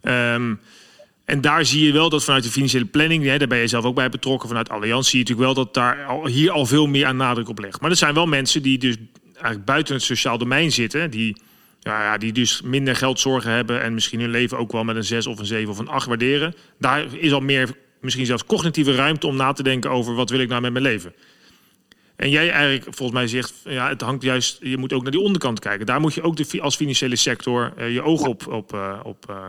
Ehm, 0.00 0.54
en 1.24 1.40
daar 1.40 1.64
zie 1.64 1.84
je 1.84 1.92
wel 1.92 2.08
dat 2.08 2.24
vanuit 2.24 2.44
de 2.44 2.50
financiële 2.50 2.84
planning, 2.84 3.24
hè, 3.24 3.38
daar 3.38 3.48
ben 3.48 3.58
je 3.58 3.66
zelf 3.66 3.84
ook 3.84 3.94
bij 3.94 4.08
betrokken, 4.08 4.48
vanuit 4.48 4.68
Allianz, 4.68 5.08
zie 5.08 5.18
je 5.18 5.24
natuurlijk 5.24 5.54
wel 5.54 5.64
dat 5.64 5.74
daar 5.74 6.04
al, 6.04 6.26
hier 6.26 6.50
al 6.50 6.66
veel 6.66 6.86
meer 6.86 7.06
aan 7.06 7.16
nadruk 7.16 7.48
op 7.48 7.58
legt. 7.58 7.80
Maar 7.80 7.90
er 7.90 7.96
zijn 7.96 8.14
wel 8.14 8.26
mensen 8.26 8.62
die 8.62 8.78
dus 8.78 8.96
eigenlijk 9.32 9.64
buiten 9.64 9.94
het 9.94 10.02
sociaal 10.04 10.38
domein 10.38 10.72
zitten, 10.72 11.10
die, 11.10 11.36
ja, 11.86 12.02
ja, 12.02 12.18
die 12.18 12.32
dus 12.32 12.62
minder 12.62 12.96
geldzorgen 12.96 13.50
hebben 13.50 13.82
en 13.82 13.94
misschien 13.94 14.20
hun 14.20 14.30
leven 14.30 14.58
ook 14.58 14.72
wel 14.72 14.84
met 14.84 14.96
een 14.96 15.04
6 15.04 15.26
of 15.26 15.38
een 15.38 15.46
7 15.46 15.70
of 15.70 15.78
een 15.78 15.88
8 15.88 16.06
waarderen. 16.06 16.54
Daar 16.78 17.14
is 17.14 17.32
al 17.32 17.40
meer, 17.40 17.70
misschien 18.00 18.26
zelfs 18.26 18.44
cognitieve 18.44 18.94
ruimte 18.94 19.26
om 19.26 19.36
na 19.36 19.52
te 19.52 19.62
denken 19.62 19.90
over 19.90 20.14
wat 20.14 20.30
wil 20.30 20.40
ik 20.40 20.48
nou 20.48 20.60
met 20.60 20.72
mijn 20.72 20.84
leven. 20.84 21.14
En 22.16 22.30
jij 22.30 22.50
eigenlijk 22.50 22.82
volgens 22.82 23.18
mij 23.18 23.26
zegt, 23.26 23.54
ja, 23.64 23.88
het 23.88 24.00
hangt 24.00 24.22
juist, 24.22 24.58
je 24.60 24.76
moet 24.76 24.92
ook 24.92 25.02
naar 25.02 25.10
die 25.10 25.20
onderkant 25.20 25.58
kijken. 25.58 25.86
Daar 25.86 26.00
moet 26.00 26.14
je 26.14 26.22
ook 26.22 26.36
de, 26.36 26.60
als 26.60 26.76
financiële 26.76 27.16
sector 27.16 27.72
eh, 27.76 27.92
je 27.92 28.02
ogen 28.02 28.28
op, 28.28 28.46
op, 28.46 28.72
eh, 28.72 29.00
op, 29.04 29.28
eh, 29.28 29.48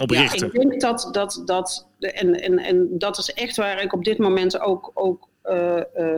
op 0.00 0.10
Ja, 0.10 0.20
richten. 0.20 0.46
ik 0.46 0.52
denk 0.52 0.80
dat 0.80 1.08
dat, 1.12 1.42
dat 1.44 1.86
en, 1.98 2.40
en, 2.40 2.58
en 2.58 2.88
dat 2.98 3.18
is 3.18 3.32
echt 3.32 3.56
waar 3.56 3.82
ik 3.82 3.92
op 3.92 4.04
dit 4.04 4.18
moment 4.18 4.60
ook, 4.60 4.90
ook, 4.94 5.28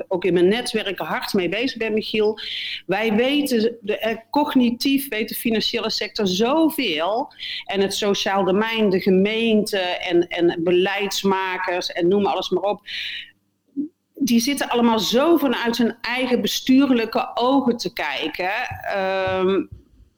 ook 0.08 0.24
in 0.24 0.32
mijn 0.32 0.48
netwerk 0.48 0.98
hard 0.98 1.32
mee 1.32 1.48
bezig 1.48 1.78
ben, 1.78 1.94
Michiel. 1.94 2.38
Wij 2.86 3.12
weten, 3.12 3.76
de, 3.80 3.98
eh, 3.98 4.16
cognitief 4.30 5.08
weet 5.08 5.28
de 5.28 5.34
financiële 5.34 5.90
sector 5.90 6.26
zoveel. 6.26 7.32
En 7.64 7.80
het 7.80 7.94
sociaal 7.94 8.44
domein, 8.44 8.90
de 8.90 9.00
gemeente 9.00 9.78
en, 9.78 10.28
en 10.28 10.60
beleidsmakers 10.64 11.92
en 11.92 12.08
noem 12.08 12.26
alles 12.26 12.50
maar 12.50 12.62
op. 12.62 12.80
Die 14.14 14.40
zitten 14.40 14.68
allemaal 14.68 14.98
zo 14.98 15.36
vanuit 15.36 15.78
hun 15.78 15.96
eigen 16.00 16.40
bestuurlijke 16.40 17.30
ogen 17.34 17.76
te 17.76 17.92
kijken. 17.92 18.50
ehm, 18.94 19.62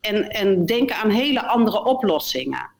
en, 0.01 0.29
en 0.29 0.67
denken 0.67 0.97
aan 0.97 1.11
hele 1.11 1.47
andere 1.47 1.85
oplossingen. 1.85 2.74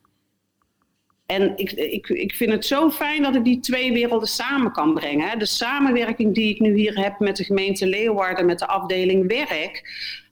En 1.25 1.57
ik, 1.57 1.71
ik, 1.71 2.09
ik 2.09 2.33
vind 2.33 2.51
het 2.51 2.65
zo 2.65 2.89
fijn 2.91 3.21
dat 3.21 3.35
ik 3.35 3.43
die 3.43 3.59
twee 3.59 3.93
werelden 3.93 4.27
samen 4.27 4.71
kan 4.71 4.93
brengen. 4.93 5.39
De 5.39 5.45
samenwerking 5.45 6.33
die 6.33 6.49
ik 6.49 6.59
nu 6.59 6.75
hier 6.77 6.97
heb 7.03 7.19
met 7.19 7.35
de 7.35 7.43
gemeente 7.43 7.87
Leeuwarden, 7.87 8.45
met 8.45 8.59
de 8.59 8.67
afdeling 8.67 9.27
werk, 9.27 9.83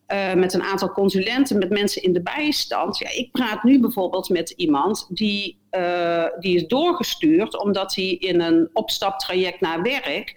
eh, 0.05 0.33
met 0.33 0.53
een 0.53 0.63
aantal 0.63 0.91
consulenten, 0.91 1.57
met 1.57 1.69
mensen 1.69 2.03
in 2.03 2.13
de 2.13 2.21
bijstand. 2.21 2.97
Ja, 2.97 3.09
ik 3.09 3.31
praat 3.31 3.63
nu 3.63 3.79
bijvoorbeeld 3.79 4.29
met 4.29 4.49
iemand 4.49 5.07
die, 5.09 5.57
eh, 5.69 6.25
die 6.39 6.55
is 6.55 6.67
doorgestuurd 6.67 7.61
omdat 7.61 7.95
hij 7.95 8.05
in 8.05 8.41
een 8.41 8.69
opstaptraject 8.73 9.61
naar 9.61 9.81
werk 9.81 10.33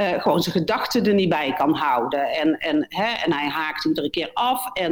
eh, 0.00 0.22
gewoon 0.22 0.42
zijn 0.42 0.56
gedachten 0.56 1.06
er 1.06 1.14
niet 1.14 1.28
bij 1.28 1.52
kan 1.52 1.74
houden. 1.74 2.20
En, 2.20 2.58
en, 2.58 2.86
hè, 2.88 3.12
en 3.24 3.32
hij 3.32 3.48
haakt 3.48 3.84
iedere 3.84 4.10
keer 4.10 4.30
af. 4.34 4.72
En, 4.72 4.90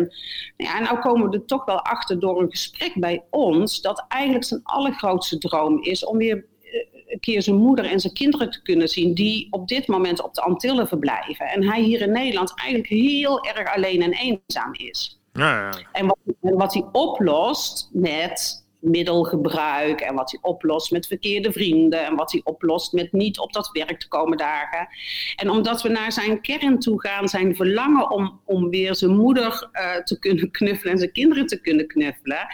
nou 0.57 0.72
ja, 0.72 0.81
nou 0.81 0.98
komen 0.98 1.31
we 1.31 1.37
er 1.37 1.44
toch 1.44 1.64
wel 1.64 1.81
achter 1.81 2.20
door 2.20 2.42
een 2.42 2.50
gesprek 2.50 2.92
bij 2.94 3.24
ons 3.31 3.81
dat 3.81 4.04
eigenlijk 4.09 4.44
zijn 4.44 4.61
allergrootste 4.62 5.38
droom 5.38 5.83
is 5.83 6.04
om 6.04 6.18
weer 6.18 6.44
een 7.09 7.21
keer 7.21 7.42
zijn 7.42 7.57
moeder 7.57 7.85
en 7.85 8.01
zijn 8.01 8.12
kinderen 8.12 8.51
te 8.51 8.62
kunnen 8.62 8.88
zien 8.88 9.14
die 9.14 9.47
op 9.51 9.68
dit 9.68 9.87
moment 9.87 10.23
op 10.23 10.35
de 10.35 10.40
Antillen 10.40 10.88
verblijven. 10.88 11.47
En 11.47 11.64
hij 11.64 11.83
hier 11.83 12.01
in 12.01 12.12
Nederland 12.12 12.53
eigenlijk 12.59 12.88
heel 12.90 13.44
erg 13.44 13.75
alleen 13.75 14.03
en 14.03 14.12
eenzaam 14.12 14.75
is. 14.75 15.21
Ja, 15.33 15.59
ja. 15.59 15.79
En 15.92 16.07
wat, 16.07 16.18
wat 16.40 16.75
hij 16.75 16.85
oplost 16.92 17.88
met 17.92 18.66
middelgebruik 18.81 20.01
en 20.01 20.14
wat 20.14 20.31
hij 20.31 20.40
oplost 20.42 20.90
met 20.90 21.07
verkeerde 21.07 21.53
vrienden 21.53 22.05
en 22.05 22.16
wat 22.16 22.33
hij 22.33 22.40
oplost 22.44 22.92
met 22.92 23.12
niet 23.12 23.38
op 23.38 23.53
dat 23.53 23.71
werk 23.73 24.01
te 24.01 24.09
komen 24.09 24.38
dagen. 24.38 24.88
En 25.37 25.51
omdat 25.51 25.83
we 25.83 25.88
naar 25.88 26.12
zijn 26.12 26.40
kern 26.40 26.79
toe 26.79 27.01
gaan, 27.01 27.29
zijn 27.29 27.57
verlangen 27.57 28.11
om, 28.11 28.40
om 28.44 28.71
weer 28.71 28.94
zijn 28.94 29.16
moeder 29.16 29.68
eh, 29.73 29.97
te 29.97 30.18
kunnen 30.18 30.51
knuffelen 30.59 30.92
en 30.92 30.99
zijn 30.99 31.12
kinderen 31.12 31.47
te 31.47 31.61
kunnen 31.61 31.87
knuffelen, 31.87 32.47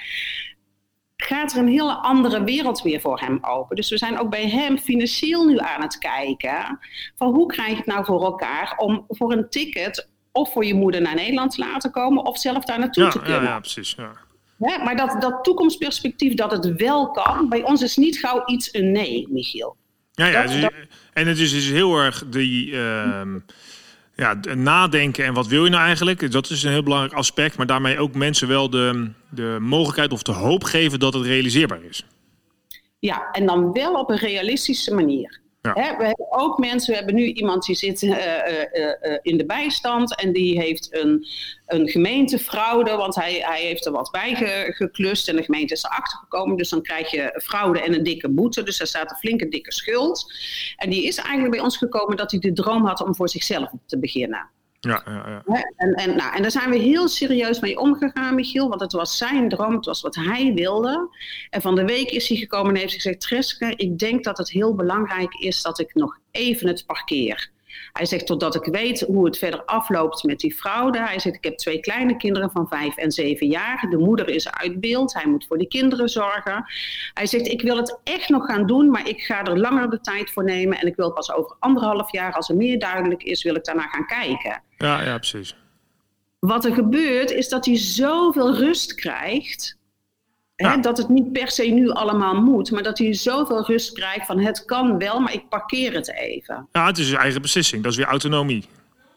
gaat 1.27 1.53
er 1.53 1.59
een 1.59 1.69
hele 1.69 1.93
andere 1.93 2.45
wereld 2.45 2.83
weer 2.83 3.01
voor 3.01 3.21
hem 3.21 3.39
open. 3.41 3.77
Dus 3.77 3.91
we 3.91 3.99
zijn 3.99 4.19
ook 4.19 4.31
bij 4.31 4.49
hem 4.49 4.79
financieel 4.79 5.45
nu 5.47 5.59
aan 5.59 5.83
het 5.83 5.99
kijken 5.99 6.79
van 7.17 7.35
hoe 7.35 7.47
krijg 7.47 7.71
je 7.71 7.77
het 7.77 7.87
nou 7.87 8.05
voor 8.05 8.25
elkaar 8.25 8.75
om 8.77 9.05
voor 9.09 9.33
een 9.33 9.49
ticket 9.51 10.09
of 10.33 10.53
voor 10.53 10.65
je 10.65 10.75
moeder 10.75 11.01
naar 11.01 11.15
Nederland 11.15 11.55
te 11.55 11.65
laten 11.65 11.91
komen 11.91 12.25
of 12.25 12.39
zelf 12.39 12.65
daar 12.65 12.79
naartoe 12.79 13.05
Ja, 13.05 13.11
te 13.11 13.19
ja, 13.19 13.25
kunnen. 13.25 13.43
ja, 13.43 13.61
precies. 13.61 13.95
Ja. 13.97 14.13
Hè, 14.59 14.85
maar 14.85 14.97
dat, 14.97 15.17
dat 15.21 15.45
toekomstperspectief 15.45 16.35
dat 16.35 16.51
het 16.51 16.77
wel 16.77 17.11
kan, 17.11 17.49
bij 17.49 17.63
ons 17.63 17.83
is 17.83 17.97
niet 17.97 18.19
gauw 18.19 18.43
iets 18.47 18.75
een 18.75 18.93
nee, 18.93 19.27
Michiel. 19.31 19.77
Ja, 20.13 20.27
ja 20.27 20.43
dus, 20.43 20.69
en 21.13 21.27
het 21.27 21.39
is 21.39 21.51
dus 21.51 21.71
heel 21.71 21.97
erg 21.97 22.29
die. 22.29 22.67
Uh, 22.71 23.23
ja, 24.17 24.35
nadenken 24.55 25.25
en 25.25 25.35
wat 25.35 25.47
wil 25.47 25.65
je 25.65 25.71
nou 25.71 25.85
eigenlijk? 25.85 26.33
Dat 26.33 26.51
is 26.51 26.63
een 26.63 26.71
heel 26.71 26.83
belangrijk 26.83 27.15
aspect. 27.15 27.57
Maar 27.57 27.67
daarmee 27.67 27.99
ook 27.99 28.15
mensen 28.15 28.49
wel 28.49 28.71
de, 28.71 29.11
de 29.31 29.57
mogelijkheid 29.61 30.13
of 30.13 30.23
de 30.23 30.33
hoop 30.33 30.65
geven 30.65 30.99
dat 30.99 31.15
het 31.15 31.27
realiseerbaar 31.27 31.83
is. 31.83 32.07
Ja, 32.99 33.31
en 33.31 33.47
dan 33.47 33.73
wel 33.73 33.95
op 33.95 34.11
een 34.11 34.17
realistische 34.17 34.95
manier. 34.95 35.41
We 35.73 35.81
hebben 35.81 36.15
ook 36.29 36.59
mensen, 36.59 36.91
we 36.91 36.97
hebben 36.97 37.15
nu 37.15 37.25
iemand 37.25 37.65
die 37.65 37.77
zit 37.77 38.03
uh, 38.03 38.17
uh, 38.17 39.19
in 39.23 39.37
de 39.37 39.45
bijstand 39.47 40.17
en 40.17 40.33
die 40.33 40.61
heeft 40.61 40.89
een, 40.91 41.27
een 41.67 41.89
gemeentefraude, 41.89 42.97
want 42.97 43.15
hij, 43.15 43.33
hij 43.33 43.61
heeft 43.61 43.87
er 43.87 43.93
wat 43.93 44.11
bij 44.11 44.35
geklust 44.71 45.29
en 45.29 45.37
de 45.37 45.43
gemeente 45.43 45.75
is 45.75 45.85
erachter 45.85 46.19
gekomen. 46.19 46.57
Dus 46.57 46.69
dan 46.69 46.83
krijg 46.83 47.11
je 47.11 47.41
fraude 47.43 47.81
en 47.81 47.95
een 47.95 48.03
dikke 48.03 48.29
boete, 48.29 48.63
dus 48.63 48.79
daar 48.79 48.87
staat 48.87 49.11
een 49.11 49.17
flinke 49.17 49.49
dikke 49.49 49.73
schuld. 49.73 50.33
En 50.77 50.91
die 50.91 51.07
is 51.07 51.17
eigenlijk 51.17 51.51
bij 51.51 51.61
ons 51.61 51.77
gekomen 51.77 52.17
dat 52.17 52.31
hij 52.31 52.41
de 52.41 52.53
droom 52.53 52.87
had 52.87 53.01
om 53.01 53.15
voor 53.15 53.29
zichzelf 53.29 53.71
te 53.87 53.99
beginnen. 53.99 54.51
Ja, 54.85 55.03
ja, 55.07 55.43
ja. 55.47 55.63
En, 55.77 55.93
en, 55.95 56.17
nou, 56.17 56.37
en 56.37 56.43
daar 56.43 56.51
zijn 56.51 56.71
we 56.71 56.77
heel 56.77 57.09
serieus 57.09 57.61
mee 57.61 57.79
omgegaan, 57.79 58.35
Michiel. 58.35 58.69
Want 58.69 58.81
het 58.81 58.93
was 58.93 59.17
zijn 59.17 59.49
droom, 59.49 59.75
het 59.75 59.85
was 59.85 60.01
wat 60.01 60.15
hij 60.15 60.53
wilde. 60.55 61.09
En 61.51 61.61
van 61.61 61.75
de 61.75 61.85
week 61.85 62.11
is 62.11 62.29
hij 62.29 62.37
gekomen 62.37 62.75
en 62.75 62.81
heeft 62.81 62.95
gezegd... 62.95 63.21
Treske, 63.21 63.73
ik 63.77 63.99
denk 63.99 64.25
dat 64.25 64.39
het 64.39 64.51
heel 64.51 64.75
belangrijk 64.75 65.35
is 65.35 65.63
dat 65.63 65.79
ik 65.79 65.95
nog 65.95 66.19
even 66.31 66.69
het 66.69 66.87
parkeer. 66.87 67.53
Hij 67.93 68.07
zegt, 68.07 68.27
totdat 68.27 68.55
ik 68.55 68.65
weet 68.65 69.01
hoe 69.01 69.25
het 69.25 69.39
verder 69.39 69.65
afloopt 69.65 70.23
met 70.23 70.39
die 70.39 70.55
fraude. 70.55 70.99
Hij 70.99 71.19
zegt, 71.19 71.37
ik 71.37 71.45
heb 71.45 71.57
twee 71.57 71.81
kleine 71.81 72.17
kinderen 72.17 72.51
van 72.51 72.69
vijf 72.69 72.97
en 72.97 73.11
zeven 73.11 73.47
jaar. 73.47 73.87
De 73.91 73.99
moeder 73.99 74.29
is 74.29 74.51
uit 74.51 74.81
beeld. 74.81 75.15
Hij 75.15 75.27
moet 75.27 75.47
voor 75.47 75.59
die 75.59 75.69
kinderen 75.69 76.09
zorgen. 76.09 76.65
Hij 77.15 77.27
zegt, 77.27 77.47
ik 77.47 77.63
wil 77.63 77.77
het 77.77 77.99
echt 78.05 78.29
nog 78.29 78.45
gaan 78.47 78.67
doen, 78.67 78.91
maar 78.91 79.09
ik 79.09 79.21
ga 79.21 79.45
er 79.45 79.59
langer 79.59 79.91
de 79.91 80.01
tijd 80.01 80.31
voor 80.31 80.45
nemen. 80.45 80.79
En 80.79 80.87
ik 80.87 80.97
wil 80.97 81.13
pas 81.13 81.33
over 81.33 81.57
anderhalf 81.59 82.13
jaar, 82.13 82.33
als 82.33 82.49
er 82.49 82.57
meer 82.57 82.79
duidelijk 82.79 83.23
is, 83.23 83.43
wil 83.43 83.55
ik 83.55 83.65
daarna 83.65 83.87
gaan 83.87 84.07
kijken. 84.07 84.63
Ja, 84.77 85.03
ja, 85.03 85.19
precies. 85.19 85.57
Wat 86.39 86.65
er 86.65 86.75
gebeurt, 86.75 87.31
is 87.31 87.49
dat 87.49 87.65
hij 87.65 87.77
zoveel 87.77 88.57
rust 88.57 88.95
krijgt 88.95 89.79
dat 90.57 90.99
het 90.99 91.09
niet 91.09 91.33
per 91.33 91.51
se 91.51 91.65
nu 91.65 91.91
allemaal 91.91 92.35
moet, 92.35 92.71
maar 92.71 92.83
dat 92.83 92.99
hij 92.99 93.15
zoveel 93.15 93.67
rust 93.67 93.93
krijgt 93.93 94.27
van 94.27 94.41
het 94.41 94.65
kan 94.65 94.99
wel, 94.99 95.21
maar 95.21 95.33
ik 95.33 95.49
parkeer 95.49 95.95
het 95.95 96.15
even. 96.15 96.69
Ja, 96.73 96.87
het 96.87 96.99
is 96.99 97.09
zijn 97.09 97.21
eigen 97.21 97.43
beslissing, 97.43 97.83
dat 97.83 97.93
is 97.93 97.99
weer 97.99 98.07
autonomie. 98.07 98.65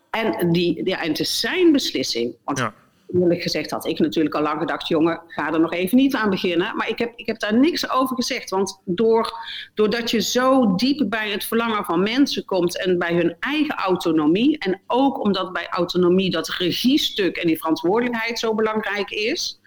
En, 0.09 0.51
die, 0.51 0.85
ja, 0.85 1.01
en 1.01 1.09
het 1.09 1.19
is 1.19 1.39
zijn 1.39 1.71
beslissing. 1.71 2.35
Want 2.43 2.57
ja. 2.57 2.73
eerlijk 3.13 3.41
gezegd 3.41 3.71
had 3.71 3.85
ik 3.85 3.99
natuurlijk 3.99 4.35
al 4.35 4.41
lang 4.41 4.59
gedacht, 4.59 4.87
jongen, 4.87 5.21
ga 5.27 5.53
er 5.53 5.59
nog 5.59 5.73
even 5.73 5.97
niet 5.97 6.15
aan 6.15 6.29
beginnen. 6.29 6.75
Maar 6.75 6.89
ik 6.89 6.99
heb, 6.99 7.13
ik 7.15 7.25
heb 7.25 7.39
daar 7.39 7.57
niks 7.57 7.89
over 7.89 8.15
gezegd, 8.15 8.49
want 8.49 8.81
door, 8.85 9.33
doordat 9.73 10.11
je 10.11 10.21
zo 10.21 10.75
diep 10.75 11.09
bij 11.09 11.29
het 11.29 11.45
verlangen 11.45 11.85
van 11.85 12.03
mensen 12.03 12.45
komt 12.45 12.85
en 12.85 12.97
bij 12.97 13.13
hun 13.13 13.35
eigen 13.39 13.75
autonomie, 13.75 14.57
en 14.57 14.81
ook 14.87 15.23
omdat 15.23 15.53
bij 15.53 15.67
autonomie 15.69 16.31
dat 16.31 16.49
regiestuk 16.49 17.37
en 17.37 17.47
die 17.47 17.57
verantwoordelijkheid 17.57 18.39
zo 18.39 18.55
belangrijk 18.55 19.09
is 19.09 19.59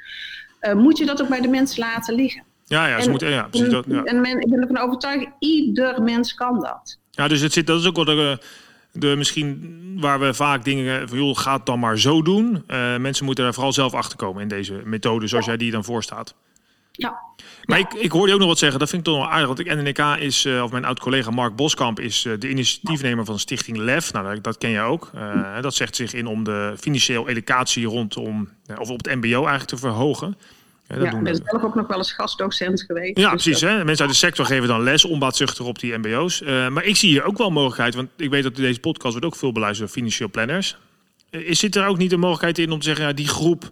uh, 0.60 0.72
moet 0.72 0.98
je 0.98 1.06
dat 1.06 1.22
ook 1.22 1.28
bij 1.28 1.40
de 1.40 1.48
mensen 1.48 1.78
laten 1.78 2.14
liggen. 2.14 2.42
Ja, 2.64 2.86
ja, 2.86 3.00
ze 3.00 3.10
moeten, 3.10 3.30
ja, 3.30 3.42
precies 3.42 3.66
en, 3.66 3.72
dat, 3.72 3.84
ja. 3.88 4.04
En 4.04 4.20
men, 4.20 4.40
ik 4.40 4.50
ben 4.50 4.60
ervan 4.60 4.78
overtuigd, 4.78 5.26
ieder 5.38 6.02
mens 6.02 6.34
kan 6.34 6.60
dat. 6.60 6.98
Ja, 7.10 7.28
dus 7.28 7.40
het 7.40 7.52
zit, 7.52 7.66
dat 7.66 7.80
is 7.80 7.86
ook 7.86 7.96
wel 7.96 8.04
de, 8.04 8.38
de 8.92 9.14
misschien 9.16 9.78
waar 10.00 10.20
we 10.20 10.34
vaak 10.34 10.64
dingen 10.64 11.08
van, 11.08 11.18
joh, 11.18 11.36
ga 11.36 11.56
het 11.56 11.66
dan 11.66 11.78
maar 11.78 11.98
zo 11.98 12.22
doen. 12.22 12.64
Uh, 12.68 12.96
mensen 12.96 13.24
moeten 13.24 13.44
er 13.44 13.54
vooral 13.54 13.72
zelf 13.72 13.94
achter 13.94 14.16
komen 14.16 14.42
in 14.42 14.48
deze 14.48 14.80
methode, 14.84 15.26
zoals 15.26 15.46
jij 15.46 15.56
die 15.56 15.70
dan 15.70 15.84
voorstaat. 15.84 16.34
Ja. 16.92 17.18
Maar 17.64 17.78
ik, 17.78 17.94
ik 17.94 18.10
hoorde 18.10 18.28
je 18.28 18.34
ook 18.34 18.40
nog 18.40 18.48
wat 18.48 18.58
zeggen, 18.58 18.78
dat 18.78 18.88
vind 18.88 19.06
ik 19.06 19.12
toch 19.12 19.22
wel 19.22 19.30
aardig. 19.30 19.46
Want 19.46 19.58
ik, 19.58 19.74
NNK 19.74 19.98
is, 20.18 20.44
uh, 20.44 20.62
of 20.62 20.70
mijn 20.70 20.84
oud-collega 20.84 21.30
Mark 21.30 21.56
Boskamp, 21.56 22.00
is 22.00 22.24
uh, 22.24 22.38
de 22.38 22.50
initiatiefnemer 22.50 23.24
van 23.24 23.38
Stichting 23.38 23.76
LEF. 23.76 24.12
Nou, 24.12 24.34
dat, 24.34 24.44
dat 24.44 24.58
ken 24.58 24.70
je 24.70 24.80
ook. 24.80 25.10
Uh, 25.14 25.60
dat 25.60 25.74
zegt 25.74 25.96
zich 25.96 26.12
in 26.12 26.26
om 26.26 26.44
de 26.44 26.74
financiële 26.78 27.28
educatie 27.28 27.86
rondom, 27.86 28.48
of 28.78 28.90
op 28.90 29.04
het 29.04 29.14
MBO 29.14 29.38
eigenlijk 29.38 29.64
te 29.64 29.76
verhogen. 29.76 30.36
Ja, 30.88 30.96
dat 30.96 31.04
ja, 31.04 31.18
ik 31.18 31.22
ben 31.22 31.42
zelf 31.44 31.62
ook 31.62 31.74
nog 31.74 31.86
wel 31.86 31.96
eens 31.96 32.12
gastdocent 32.12 32.82
geweest. 32.82 33.18
Ja, 33.18 33.30
dus 33.30 33.42
precies. 33.42 33.60
Hè? 33.60 33.84
Mensen 33.84 34.04
uit 34.04 34.14
de 34.14 34.20
sector 34.20 34.46
geven 34.46 34.68
dan 34.68 34.82
les, 34.82 35.04
onbaatzuchtig 35.04 35.66
op 35.66 35.78
die 35.78 35.98
MBO's. 35.98 36.40
maar 36.42 36.84
ik 36.84 36.96
zie 36.96 37.10
hier 37.10 37.24
ook 37.24 37.38
wel 37.38 37.50
mogelijkheid, 37.50 37.94
want 37.94 38.08
ik 38.16 38.30
weet 38.30 38.42
dat 38.42 38.56
deze 38.56 38.80
podcast 38.80 39.12
wordt 39.12 39.26
ook 39.26 39.36
veel 39.36 39.52
beluisterd 39.52 39.86
door 39.86 39.96
financieel 39.96 40.30
planners. 40.30 40.76
Is 41.30 41.58
zit 41.58 41.76
er 41.76 41.86
ook 41.86 41.98
niet 41.98 42.10
de 42.10 42.16
mogelijkheid 42.16 42.58
in 42.58 42.70
om 42.70 42.78
te 42.78 42.84
zeggen, 42.84 43.04
ja, 43.06 43.12
die 43.12 43.28
groep 43.28 43.70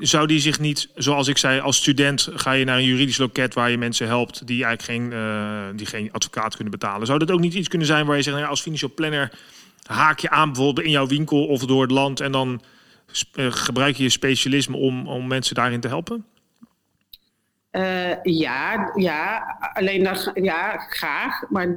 zou 0.00 0.26
die 0.26 0.40
zich 0.40 0.60
niet, 0.60 0.88
zoals 0.94 1.28
ik 1.28 1.38
zei, 1.38 1.60
als 1.60 1.76
student 1.76 2.28
ga 2.34 2.52
je 2.52 2.64
naar 2.64 2.76
een 2.76 2.84
juridisch 2.84 3.18
loket 3.18 3.54
waar 3.54 3.70
je 3.70 3.78
mensen 3.78 4.06
helpt 4.06 4.46
die 4.46 4.64
eigenlijk 4.64 4.82
geen, 4.82 5.18
uh, 5.18 5.62
die 5.74 5.86
geen 5.86 6.12
advocaat 6.12 6.54
kunnen 6.54 6.70
betalen. 6.70 7.06
Zou 7.06 7.18
dat 7.18 7.30
ook 7.30 7.40
niet 7.40 7.54
iets 7.54 7.68
kunnen 7.68 7.86
zijn 7.86 8.06
waar 8.06 8.16
je 8.16 8.22
zegt, 8.22 8.34
nou 8.34 8.46
ja, 8.46 8.50
als 8.50 8.62
financieel 8.62 8.94
planner 8.94 9.32
haak 9.86 10.18
je 10.18 10.30
aan 10.30 10.52
bijvoorbeeld 10.52 10.86
in 10.86 10.92
jouw 10.92 11.06
winkel 11.06 11.46
of 11.46 11.66
door 11.66 11.82
het 11.82 11.90
land 11.90 12.20
en 12.20 12.32
dan 12.32 12.62
uh, 13.34 13.46
gebruik 13.52 13.96
je 13.96 14.02
je 14.02 14.08
specialisme 14.08 14.76
om, 14.76 15.08
om 15.08 15.26
mensen 15.26 15.54
daarin 15.54 15.80
te 15.80 15.88
helpen? 15.88 16.24
Uh, 17.72 18.22
ja, 18.22 18.92
ja, 18.94 19.42
alleen 19.72 20.04
dat, 20.04 20.30
ja, 20.34 20.76
graag. 20.78 21.50
Maar 21.50 21.74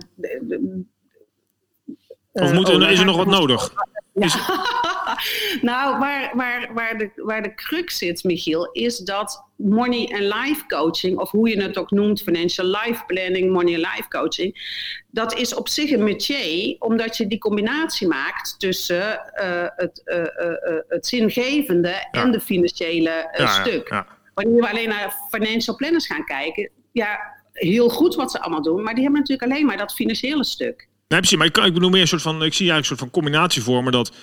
of 2.32 2.54
moet, 2.54 2.70
is 2.70 3.00
er 3.00 3.06
nog 3.06 3.18
wat 3.18 3.28
nodig? 3.28 3.74
Nou, 5.62 5.99
waar, 5.99 6.32
waar, 6.36 6.73
waar, 6.73 6.97
de, 6.97 7.12
waar 7.15 7.43
de 7.43 7.54
crux 7.56 7.97
zit, 7.97 8.23
Michiel, 8.23 8.71
is 8.71 8.97
dat 8.97 9.43
money 9.56 10.12
en 10.12 10.28
life 10.28 10.65
coaching, 10.67 11.17
of 11.17 11.32
hoe 11.32 11.49
je 11.49 11.62
het 11.62 11.78
ook 11.78 11.91
noemt, 11.91 12.21
financial 12.21 12.67
life 12.67 13.04
planning, 13.06 13.52
money 13.52 13.73
en 13.73 13.80
life 13.80 14.08
coaching, 14.10 14.82
dat 15.08 15.34
is 15.38 15.56
op 15.56 15.67
zich 15.67 15.91
een 15.91 16.04
métier, 16.04 16.76
omdat 16.80 17.17
je 17.17 17.28
die 17.28 17.38
combinatie 17.38 18.08
maakt 18.08 18.60
tussen 18.60 19.21
uh, 19.36 19.65
het, 19.76 20.02
uh, 20.06 20.17
uh, 20.17 20.80
het 20.88 21.08
zingevende 21.08 22.08
en 22.12 22.32
de 22.32 22.39
financiële 22.39 23.30
stuk. 23.34 24.04
Wanneer 24.34 24.62
we 24.62 24.69
alleen 24.69 24.89
naar 24.89 25.15
financial 25.30 25.76
planners 25.76 26.08
gaan 26.08 26.26
kijken, 26.26 26.69
ja, 26.91 27.19
heel 27.52 27.89
goed 27.89 28.15
wat 28.15 28.32
ze 28.32 28.41
allemaal 28.41 28.62
doen, 28.62 28.84
maar 28.84 28.93
die 28.93 29.04
hebben 29.04 29.21
natuurlijk 29.21 29.52
alleen 29.52 29.65
maar 29.65 29.78
dat 29.78 29.93
financiële 29.93 30.43
stuk. 30.43 30.88
Nee, 31.13 31.21
precies. 31.21 31.38
Maar 31.38 31.47
ik, 31.47 31.58
ik 31.58 31.73
bedoel 31.73 31.89
meer 31.89 32.02
een 32.02 32.08
soort 32.08 32.21
van. 32.21 32.43
Ik 32.43 32.54
zie 32.54 32.71
eigenlijk 32.71 32.80
een 32.80 32.86
soort 32.86 32.99
van 32.99 33.10
combinatie 33.10 33.62
vormen 33.62 33.91
dat. 33.91 34.13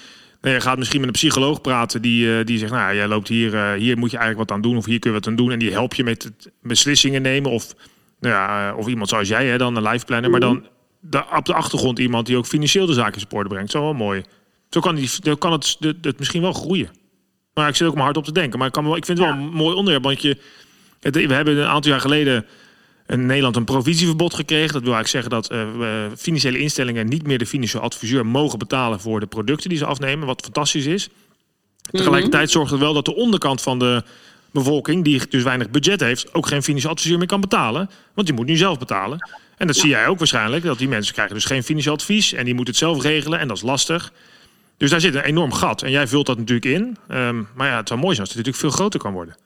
Nou, 0.40 0.55
je 0.55 0.61
gaat 0.61 0.79
misschien 0.79 1.00
met 1.00 1.09
een 1.09 1.14
psycholoog 1.14 1.61
praten 1.61 2.03
die, 2.03 2.26
uh, 2.26 2.44
die 2.44 2.59
zegt, 2.59 2.72
nou 2.72 2.94
jij 2.94 3.07
loopt 3.07 3.29
hier, 3.29 3.55
uh, 3.55 3.72
hier 3.72 3.98
moet 3.98 4.11
je 4.11 4.16
eigenlijk 4.16 4.48
wat 4.48 4.57
aan 4.57 4.62
doen 4.62 4.76
of 4.76 4.85
hier 4.85 4.98
kun 4.98 5.11
je 5.11 5.16
wat 5.16 5.26
aan 5.26 5.37
doen. 5.37 5.50
En 5.50 5.59
die 5.59 5.70
help 5.70 5.94
je 5.94 6.05
met 6.05 6.22
het 6.22 6.50
beslissingen 6.62 7.22
nemen 7.22 7.50
of, 7.50 7.74
nou 8.20 8.35
ja, 8.35 8.74
of 8.74 8.87
iemand 8.87 9.09
zoals 9.09 9.29
jij, 9.29 9.46
hè, 9.46 9.59
dan 9.59 9.76
een 9.76 9.83
life 9.83 10.05
planner. 10.05 10.31
Maar 10.31 10.40
dan 10.40 10.66
de, 11.00 11.22
op 11.37 11.44
de 11.44 11.55
achtergrond 11.55 11.98
iemand 11.98 12.26
die 12.26 12.37
ook 12.37 12.46
financieel 12.46 12.87
de 12.87 12.92
zaken 12.92 13.22
in 13.29 13.48
brengt. 13.48 13.70
Zo 13.70 13.81
wel 13.81 13.94
mooi. 13.94 14.22
Zo 14.70 14.81
kan, 14.81 14.94
die, 14.94 15.38
kan 15.38 15.53
het, 15.53 15.76
het, 16.00 16.18
misschien 16.18 16.42
wel 16.42 16.53
groeien. 16.53 16.90
Maar 17.55 17.68
ik 17.68 17.76
zit 17.76 17.87
ook 17.87 17.94
maar 17.94 18.05
hard 18.05 18.16
op 18.16 18.24
te 18.24 18.33
denken. 18.33 18.59
Maar 18.59 18.68
ik, 18.68 18.72
kan 18.72 18.85
wel, 18.85 18.96
ik 18.96 19.05
vind 19.05 19.18
het 19.18 19.26
wel 19.26 19.37
een 19.37 19.53
mooi 19.53 19.74
onderwerp, 19.74 20.05
want 20.05 20.22
je, 20.22 20.37
we 21.00 21.35
hebben 21.35 21.57
een 21.57 21.66
aantal 21.66 21.90
jaar 21.90 22.00
geleden 22.00 22.46
in 23.11 23.27
Nederland 23.27 23.57
een 23.57 23.64
provisieverbod 23.64 24.35
gekregen. 24.35 24.73
Dat 24.73 24.83
wil 24.83 24.94
eigenlijk 24.94 25.27
zeggen 25.27 25.31
dat 25.31 25.79
uh, 25.81 26.07
financiële 26.16 26.59
instellingen 26.59 27.09
niet 27.09 27.27
meer 27.27 27.38
de 27.38 27.46
financiële 27.46 27.85
adviseur 27.85 28.27
mogen 28.27 28.59
betalen 28.59 29.01
voor 29.01 29.20
de 29.20 29.27
producten 29.27 29.68
die 29.68 29.79
ze 29.79 29.87
afnemen, 29.87 30.27
wat 30.27 30.42
fantastisch 30.42 30.87
is. 30.87 31.09
Tegelijkertijd 31.90 32.44
mhm. 32.44 32.53
zorgt 32.53 32.70
het 32.70 32.81
wel 32.81 32.94
dat 32.94 33.05
de 33.05 33.14
onderkant 33.14 33.62
van 33.62 33.79
de 33.79 34.03
bevolking, 34.51 35.05
die 35.05 35.23
dus 35.29 35.42
weinig 35.42 35.70
budget 35.70 36.01
heeft, 36.01 36.35
ook 36.35 36.46
geen 36.46 36.62
financieel 36.62 36.92
adviseur 36.92 37.18
meer 37.18 37.27
kan 37.27 37.40
betalen. 37.40 37.90
Want 38.14 38.27
die 38.27 38.37
moet 38.37 38.46
nu 38.46 38.57
zelf 38.57 38.79
betalen. 38.79 39.29
En 39.57 39.66
dat 39.66 39.77
zie 39.77 39.88
jij 39.88 40.07
ook 40.07 40.18
waarschijnlijk, 40.18 40.64
dat 40.64 40.79
die 40.79 40.88
mensen 40.88 41.12
krijgen 41.12 41.35
dus 41.35 41.44
geen 41.44 41.62
financieel 41.62 41.94
advies 41.94 42.33
en 42.33 42.44
die 42.44 42.55
moeten 42.55 42.75
het 42.75 42.83
zelf 42.83 43.03
regelen 43.03 43.38
en 43.38 43.49
dat 43.49 43.57
is 43.57 43.62
lastig. 43.62 44.12
Dus 44.77 44.90
daar 44.90 45.01
zit 45.01 45.14
een 45.14 45.23
enorm 45.23 45.53
gat 45.53 45.83
en 45.83 45.90
jij 45.90 46.07
vult 46.07 46.27
dat 46.27 46.38
natuurlijk 46.38 46.66
in. 46.66 46.96
Um, 47.16 47.49
maar 47.55 47.68
ja, 47.68 47.77
het 47.77 47.88
zou 47.88 48.01
mooi 48.01 48.14
zijn 48.14 48.27
als 48.27 48.37
het 48.37 48.46
natuurlijk 48.46 48.57
veel 48.57 48.70
groter 48.70 49.01
kan 49.01 49.12
worden. 49.12 49.37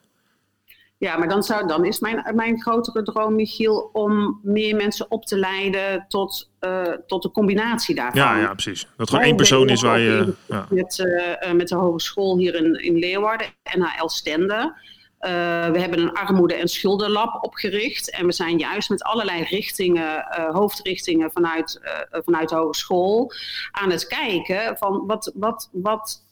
Ja, 1.05 1.17
maar 1.17 1.29
dan, 1.29 1.43
zou, 1.43 1.67
dan 1.67 1.85
is 1.85 1.99
mijn, 1.99 2.31
mijn 2.35 2.61
grotere 2.61 3.03
droom, 3.03 3.35
Michiel, 3.35 3.91
om 3.93 4.41
meer 4.43 4.77
mensen 4.77 5.11
op 5.11 5.25
te 5.25 5.39
leiden 5.39 6.05
tot, 6.09 6.51
uh, 6.61 6.83
tot 7.07 7.23
de 7.23 7.31
combinatie 7.31 7.95
daarvan. 7.95 8.21
Ja, 8.21 8.39
ja 8.39 8.53
precies. 8.53 8.89
Dat 8.97 9.11
gewoon 9.11 9.25
één 9.25 9.37
persoon 9.37 9.69
is 9.69 9.83
waar 9.83 9.99
je. 9.99 10.35
Ja. 10.47 10.67
Met, 10.71 10.99
uh, 10.99 11.53
met 11.53 11.69
de 11.69 11.75
hogeschool 11.75 12.39
hier 12.39 12.55
in, 12.55 12.75
in 12.75 12.97
Leeuwarden, 12.97 13.47
NHL 13.63 14.09
Stende. 14.09 14.55
Uh, 15.21 15.31
we 15.71 15.81
hebben 15.81 15.99
een 15.99 16.13
armoede- 16.13 16.55
en 16.55 16.69
schuldenlab 16.69 17.45
opgericht. 17.45 18.11
En 18.11 18.27
we 18.27 18.33
zijn 18.33 18.59
juist 18.59 18.91
met 18.91 19.03
allerlei 19.03 19.43
richtingen, 19.43 20.27
hoofdrichtingen 20.53 21.31
vanuit, 21.33 21.81
vanuit 22.11 22.49
de 22.49 22.55
hogeschool 22.55 23.33
aan 23.71 23.91
het 23.91 24.07
kijken 24.07 24.77
van 24.77 25.07
wat, 25.07 25.33
wat, 25.35 25.69
wat 25.73 26.24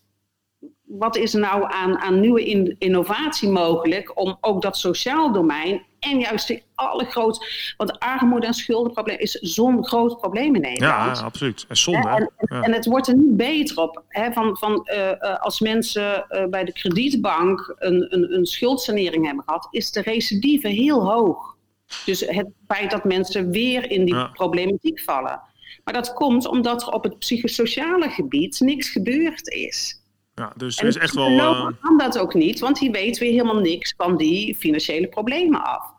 wat 0.99 1.17
is 1.17 1.35
er 1.35 1.41
nou 1.41 1.65
aan, 1.73 1.99
aan 1.99 2.21
nieuwe 2.21 2.75
innovatie 2.79 3.49
mogelijk 3.49 4.21
om 4.21 4.37
ook 4.41 4.63
dat 4.63 4.77
sociaal 4.77 5.33
domein 5.33 5.83
en 5.99 6.19
juist 6.19 6.47
die 6.47 6.63
allergrootste, 6.75 7.75
want 7.77 7.99
armoede 7.99 8.47
en 8.47 8.55
schuldenprobleem 8.55 9.19
is 9.19 9.33
zo'n 9.33 9.85
groot 9.85 10.19
probleem 10.19 10.55
in 10.55 10.61
Nederland. 10.61 11.19
Ja, 11.19 11.25
absoluut. 11.25 11.65
En 11.69 11.77
zonde. 11.77 12.09
En, 12.09 12.31
en, 12.37 12.63
en, 12.63 12.73
het 12.73 12.87
wordt 12.87 13.09
er 13.09 13.17
niet 13.17 13.37
beter 13.37 13.77
op. 13.77 14.03
Hè, 14.09 14.33
van, 14.33 14.57
van, 14.57 14.89
uh, 14.95 15.39
als 15.41 15.61
mensen 15.61 16.27
uh, 16.31 16.45
bij 16.47 16.65
de 16.65 16.73
kredietbank 16.73 17.75
een, 17.79 18.15
een, 18.15 18.35
een 18.35 18.47
schuldsanering 18.47 19.27
hebben 19.27 19.45
gehad, 19.45 19.69
is 19.71 19.91
de 19.91 20.01
recidive 20.01 20.69
heel 20.69 21.11
hoog. 21.11 21.57
Dus 22.05 22.21
het 22.21 22.49
feit 22.67 22.91
dat 22.91 23.05
mensen 23.05 23.51
weer 23.51 23.91
in 23.91 24.05
die 24.05 24.31
problematiek 24.31 25.01
vallen. 25.01 25.41
Maar 25.85 25.95
dat 25.95 26.13
komt 26.13 26.47
omdat 26.47 26.83
er 26.83 26.93
op 26.93 27.03
het 27.03 27.19
psychosociale 27.19 28.09
gebied 28.09 28.61
niks 28.61 28.89
gebeurd 28.89 29.49
is. 29.49 30.02
Ja, 30.35 30.53
dus 30.57 30.79
er 30.79 30.87
is 30.87 30.97
echt 30.97 31.15
wel. 31.15 31.31
Uh... 31.31 31.67
kan 31.81 31.99
dat 31.99 32.19
ook 32.19 32.35
niet, 32.35 32.61
want 32.61 32.79
die 32.79 32.91
weet 32.91 33.19
weer 33.19 33.31
helemaal 33.31 33.61
niks 33.61 33.95
van 33.97 34.17
die 34.17 34.55
financiële 34.55 35.09
problemen 35.09 35.65
af. 35.65 35.93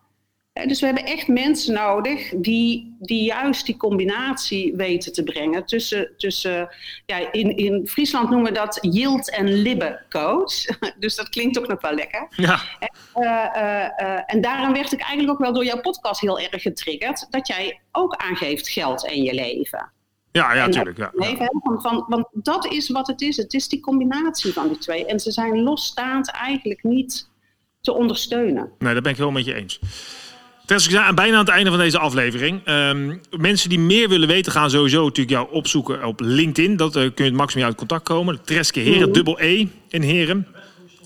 Dus 0.53 0.79
we 0.79 0.85
hebben 0.85 1.05
echt 1.05 1.27
mensen 1.27 1.73
nodig 1.73 2.33
die, 2.35 2.95
die 2.99 3.23
juist 3.23 3.65
die 3.65 3.77
combinatie 3.77 4.75
weten 4.75 5.13
te 5.13 5.23
brengen 5.23 5.65
tussen, 5.65 6.09
tussen 6.17 6.69
ja, 7.05 7.31
in, 7.31 7.57
in 7.57 7.87
Friesland 7.87 8.29
noemen 8.29 8.51
we 8.51 8.57
dat 8.57 8.77
yield 8.81 9.29
en 9.29 9.53
libbe 9.53 10.01
coach. 10.09 10.65
Dus 10.99 11.15
dat 11.15 11.29
klinkt 11.29 11.59
ook 11.59 11.67
nog 11.67 11.81
wel 11.81 11.93
lekker. 11.93 12.27
Ja. 12.29 12.61
Uh, 13.15 13.23
uh, 13.23 14.07
uh, 14.07 14.19
en 14.25 14.41
daarom 14.41 14.73
werd 14.73 14.91
ik 14.91 14.99
eigenlijk 14.99 15.31
ook 15.31 15.39
wel 15.39 15.53
door 15.53 15.65
jouw 15.65 15.81
podcast 15.81 16.21
heel 16.21 16.39
erg 16.39 16.61
getriggerd, 16.61 17.27
dat 17.29 17.47
jij 17.47 17.81
ook 17.91 18.15
aangeeft 18.15 18.69
geld 18.69 19.07
en 19.07 19.23
je 19.23 19.33
leven. 19.33 19.91
Ja, 20.33 20.53
ja, 20.53 20.65
natuurlijk. 20.65 20.97
Ja, 20.97 21.11
van, 21.63 21.81
van, 21.81 22.05
want 22.07 22.27
dat 22.31 22.65
is 22.65 22.89
wat 22.89 23.07
het 23.07 23.21
is. 23.21 23.37
Het 23.37 23.53
is 23.53 23.67
die 23.67 23.79
combinatie 23.79 24.53
van 24.53 24.67
die 24.67 24.77
twee. 24.77 25.05
En 25.05 25.19
ze 25.19 25.31
zijn 25.31 25.61
losstaand 25.61 26.31
eigenlijk 26.31 26.83
niet 26.83 27.29
te 27.81 27.93
ondersteunen. 27.93 28.71
Nee, 28.79 28.93
daar 28.93 29.01
ben 29.01 29.11
ik 29.11 29.17
heel 29.17 29.31
met 29.31 29.45
je 29.45 29.53
eens. 29.53 29.79
Zijn 30.65 31.15
bijna 31.15 31.33
aan 31.33 31.45
het 31.45 31.53
einde 31.53 31.69
van 31.69 31.79
deze 31.79 31.99
aflevering. 31.99 32.67
Um, 32.67 33.21
mensen 33.37 33.69
die 33.69 33.79
meer 33.79 34.09
willen 34.09 34.27
weten, 34.27 34.51
gaan 34.51 34.69
sowieso 34.69 35.03
natuurlijk 35.03 35.29
jou 35.29 35.51
opzoeken 35.51 36.05
op 36.05 36.19
LinkedIn. 36.19 36.75
Dat 36.75 36.95
uh, 36.95 37.01
kun 37.01 37.11
je 37.15 37.23
het 37.23 37.33
maximaal 37.33 37.67
uit 37.67 37.75
contact 37.75 38.03
komen. 38.03 38.43
Treske 38.43 38.79
Heren, 38.79 39.07
mm. 39.07 39.13
dubbel 39.13 39.41
E 39.41 39.67
in 39.89 40.01
Heren. 40.01 40.47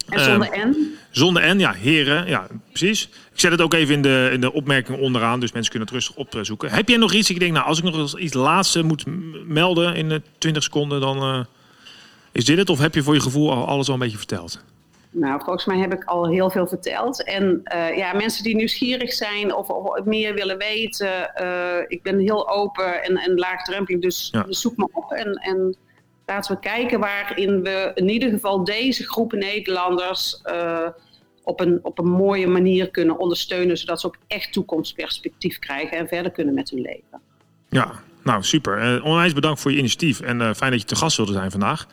En 0.09 0.19
zonder 0.19 0.59
um, 0.59 0.69
N? 0.69 0.96
Zonder 1.17 1.55
N, 1.55 1.59
ja, 1.59 1.73
Heren, 1.73 2.27
ja, 2.27 2.47
precies. 2.69 3.09
Ik 3.33 3.39
zet 3.39 3.51
het 3.51 3.61
ook 3.61 3.73
even 3.73 3.93
in 3.93 4.01
de, 4.01 4.29
in 4.33 4.41
de 4.41 4.53
opmerking 4.53 4.99
onderaan, 4.99 5.39
dus 5.39 5.51
mensen 5.51 5.71
kunnen 5.71 5.89
het 5.89 5.97
rustig 5.97 6.15
opzoeken. 6.15 6.69
Heb 6.69 6.89
jij 6.89 6.97
nog 6.97 7.13
iets? 7.13 7.29
Ik 7.29 7.39
denk, 7.39 7.53
nou, 7.53 7.65
als 7.65 7.77
ik 7.77 7.83
nog 7.83 8.19
iets 8.19 8.33
laatste 8.33 8.83
moet 8.83 9.03
melden 9.47 9.95
in 9.95 10.09
de 10.09 10.21
20 10.37 10.63
seconden, 10.63 11.01
dan 11.01 11.17
uh, 11.17 11.45
is 12.31 12.45
dit 12.45 12.57
het. 12.57 12.69
Of 12.69 12.79
heb 12.79 12.93
je 12.93 13.03
voor 13.03 13.13
je 13.13 13.21
gevoel 13.21 13.51
al 13.51 13.67
alles 13.67 13.87
al 13.87 13.93
een 13.93 13.99
beetje 13.99 14.17
verteld? 14.17 14.63
Nou, 15.11 15.41
volgens 15.43 15.65
mij 15.65 15.77
heb 15.77 15.93
ik 15.93 16.03
al 16.03 16.27
heel 16.27 16.49
veel 16.49 16.67
verteld. 16.67 17.23
En 17.23 17.61
uh, 17.75 17.97
ja, 17.97 18.13
mensen 18.13 18.43
die 18.43 18.55
nieuwsgierig 18.55 19.13
zijn 19.13 19.55
of, 19.55 19.69
of 19.69 20.03
meer 20.05 20.33
willen 20.33 20.57
weten, 20.57 21.31
ik 21.87 22.03
ben 22.03 22.19
heel 22.19 22.49
open 22.49 23.03
en, 23.03 23.17
en 23.17 23.35
laagdrempelig, 23.35 24.01
dus, 24.01 24.29
ja. 24.31 24.43
dus 24.43 24.61
zoek 24.61 24.77
me 24.77 24.87
op. 24.91 25.11
En, 25.11 25.33
en 25.33 25.77
laten 26.25 26.55
we 26.55 26.59
kijken 26.59 26.99
waarin 26.99 27.63
we 27.63 27.91
in 27.95 28.09
ieder 28.09 28.29
geval 28.29 28.63
deze 28.63 29.03
groepen 29.03 29.39
Nederlanders 29.39 30.41
uh, 30.45 30.87
op, 31.47 31.59
een, 31.59 31.79
op 31.81 31.99
een 31.99 32.09
mooie 32.09 32.47
manier 32.47 32.89
kunnen 32.89 33.19
ondersteunen, 33.19 33.77
zodat 33.77 33.99
ze 33.99 34.07
ook 34.07 34.17
echt 34.27 34.53
toekomstperspectief 34.53 35.59
krijgen 35.59 35.97
en 35.97 36.07
verder 36.07 36.31
kunnen 36.31 36.53
met 36.53 36.69
hun 36.69 36.81
leven. 36.81 37.21
Ja, 37.69 37.91
nou 38.23 38.43
super. 38.43 39.03
onwijs 39.03 39.33
bedankt 39.33 39.61
voor 39.61 39.71
je 39.71 39.77
initiatief 39.77 40.19
en 40.19 40.55
fijn 40.55 40.71
dat 40.71 40.79
je 40.79 40.87
te 40.87 40.95
gast 40.95 41.17
wilde 41.17 41.33
zijn 41.33 41.51
vandaag. 41.51 41.87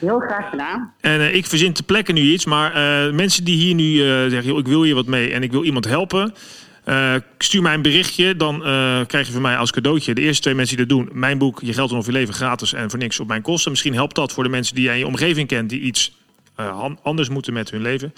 Heel 0.00 0.20
graag 0.20 0.50
gedaan. 0.50 0.92
En 1.00 1.20
uh, 1.20 1.34
ik 1.34 1.46
verzin 1.46 1.72
te 1.72 1.82
plekken 1.82 2.14
nu 2.14 2.20
iets, 2.20 2.44
maar 2.44 2.70
uh, 3.06 3.12
mensen 3.12 3.44
die 3.44 3.56
hier 3.56 3.74
nu 3.74 3.84
uh, 3.84 4.30
zeggen: 4.30 4.56
ik 4.56 4.66
wil 4.66 4.82
hier 4.82 4.94
wat 4.94 5.06
mee 5.06 5.32
en 5.32 5.42
ik 5.42 5.50
wil 5.50 5.64
iemand 5.64 5.84
helpen. 5.84 6.34
stuur 7.38 7.62
mij 7.62 7.74
een 7.74 7.82
berichtje, 7.82 8.36
dan 8.36 8.60
krijg 9.06 9.26
je 9.26 9.32
van 9.32 9.42
mij 9.42 9.56
als 9.56 9.70
cadeautje 9.70 10.14
de 10.14 10.20
eerste 10.20 10.42
twee 10.42 10.54
mensen 10.54 10.76
die 10.76 10.86
dat 10.86 10.96
doen. 10.96 11.08
Mijn 11.12 11.38
boek 11.38 11.60
Je 11.62 11.72
Geld 11.72 11.90
en 11.90 11.96
Of 11.96 12.06
Je 12.06 12.12
Leven 12.12 12.34
gratis 12.34 12.72
en 12.72 12.90
voor 12.90 12.98
niks 12.98 13.20
op 13.20 13.28
mijn 13.28 13.42
kosten. 13.42 13.70
Misschien 13.70 13.94
helpt 13.94 14.14
dat 14.14 14.32
voor 14.32 14.44
de 14.44 14.50
mensen 14.50 14.74
die 14.74 14.84
jij 14.84 14.92
in 14.92 14.98
je 14.98 15.06
omgeving 15.06 15.48
kent 15.48 15.68
die 15.70 15.80
iets 15.80 16.18
anders 17.02 17.28
moeten 17.28 17.52
met 17.52 17.70
hun 17.70 17.82
leven. 17.82 18.14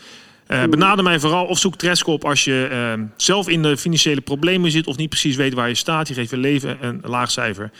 Uh, 0.52 0.64
benader 0.64 1.04
mij 1.04 1.20
vooral 1.20 1.46
of 1.46 1.58
zoek 1.58 1.76
Tresco 1.76 2.12
op 2.12 2.24
als 2.24 2.44
je 2.44 2.68
uh, 2.98 3.04
zelf 3.16 3.48
in 3.48 3.62
de 3.62 3.76
financiële 3.76 4.20
problemen 4.20 4.70
zit 4.70 4.86
of 4.86 4.96
niet 4.96 5.08
precies 5.08 5.36
weet 5.36 5.54
waar 5.54 5.68
je 5.68 5.74
staat. 5.74 6.08
Je 6.08 6.14
geeft 6.14 6.30
je 6.30 6.36
leven 6.36 6.76
een 6.80 7.00
laag 7.04 7.30
cijfer. 7.30 7.70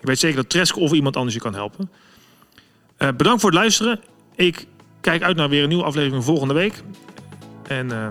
Ik 0.00 0.06
weet 0.06 0.18
zeker 0.18 0.36
dat 0.36 0.50
Tresco 0.50 0.80
of 0.80 0.92
iemand 0.92 1.16
anders 1.16 1.34
je 1.34 1.40
kan 1.40 1.54
helpen. 1.54 1.90
Uh, 2.98 3.08
bedankt 3.16 3.40
voor 3.40 3.50
het 3.50 3.58
luisteren. 3.58 4.00
Ik 4.34 4.66
kijk 5.00 5.22
uit 5.22 5.36
naar 5.36 5.48
weer 5.48 5.62
een 5.62 5.68
nieuwe 5.68 5.84
aflevering 5.84 6.24
volgende 6.24 6.54
week. 6.54 6.82
En 7.68 7.86
uh, 7.86 8.08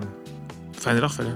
fijne 0.72 1.00
dag 1.00 1.14
verder. 1.14 1.36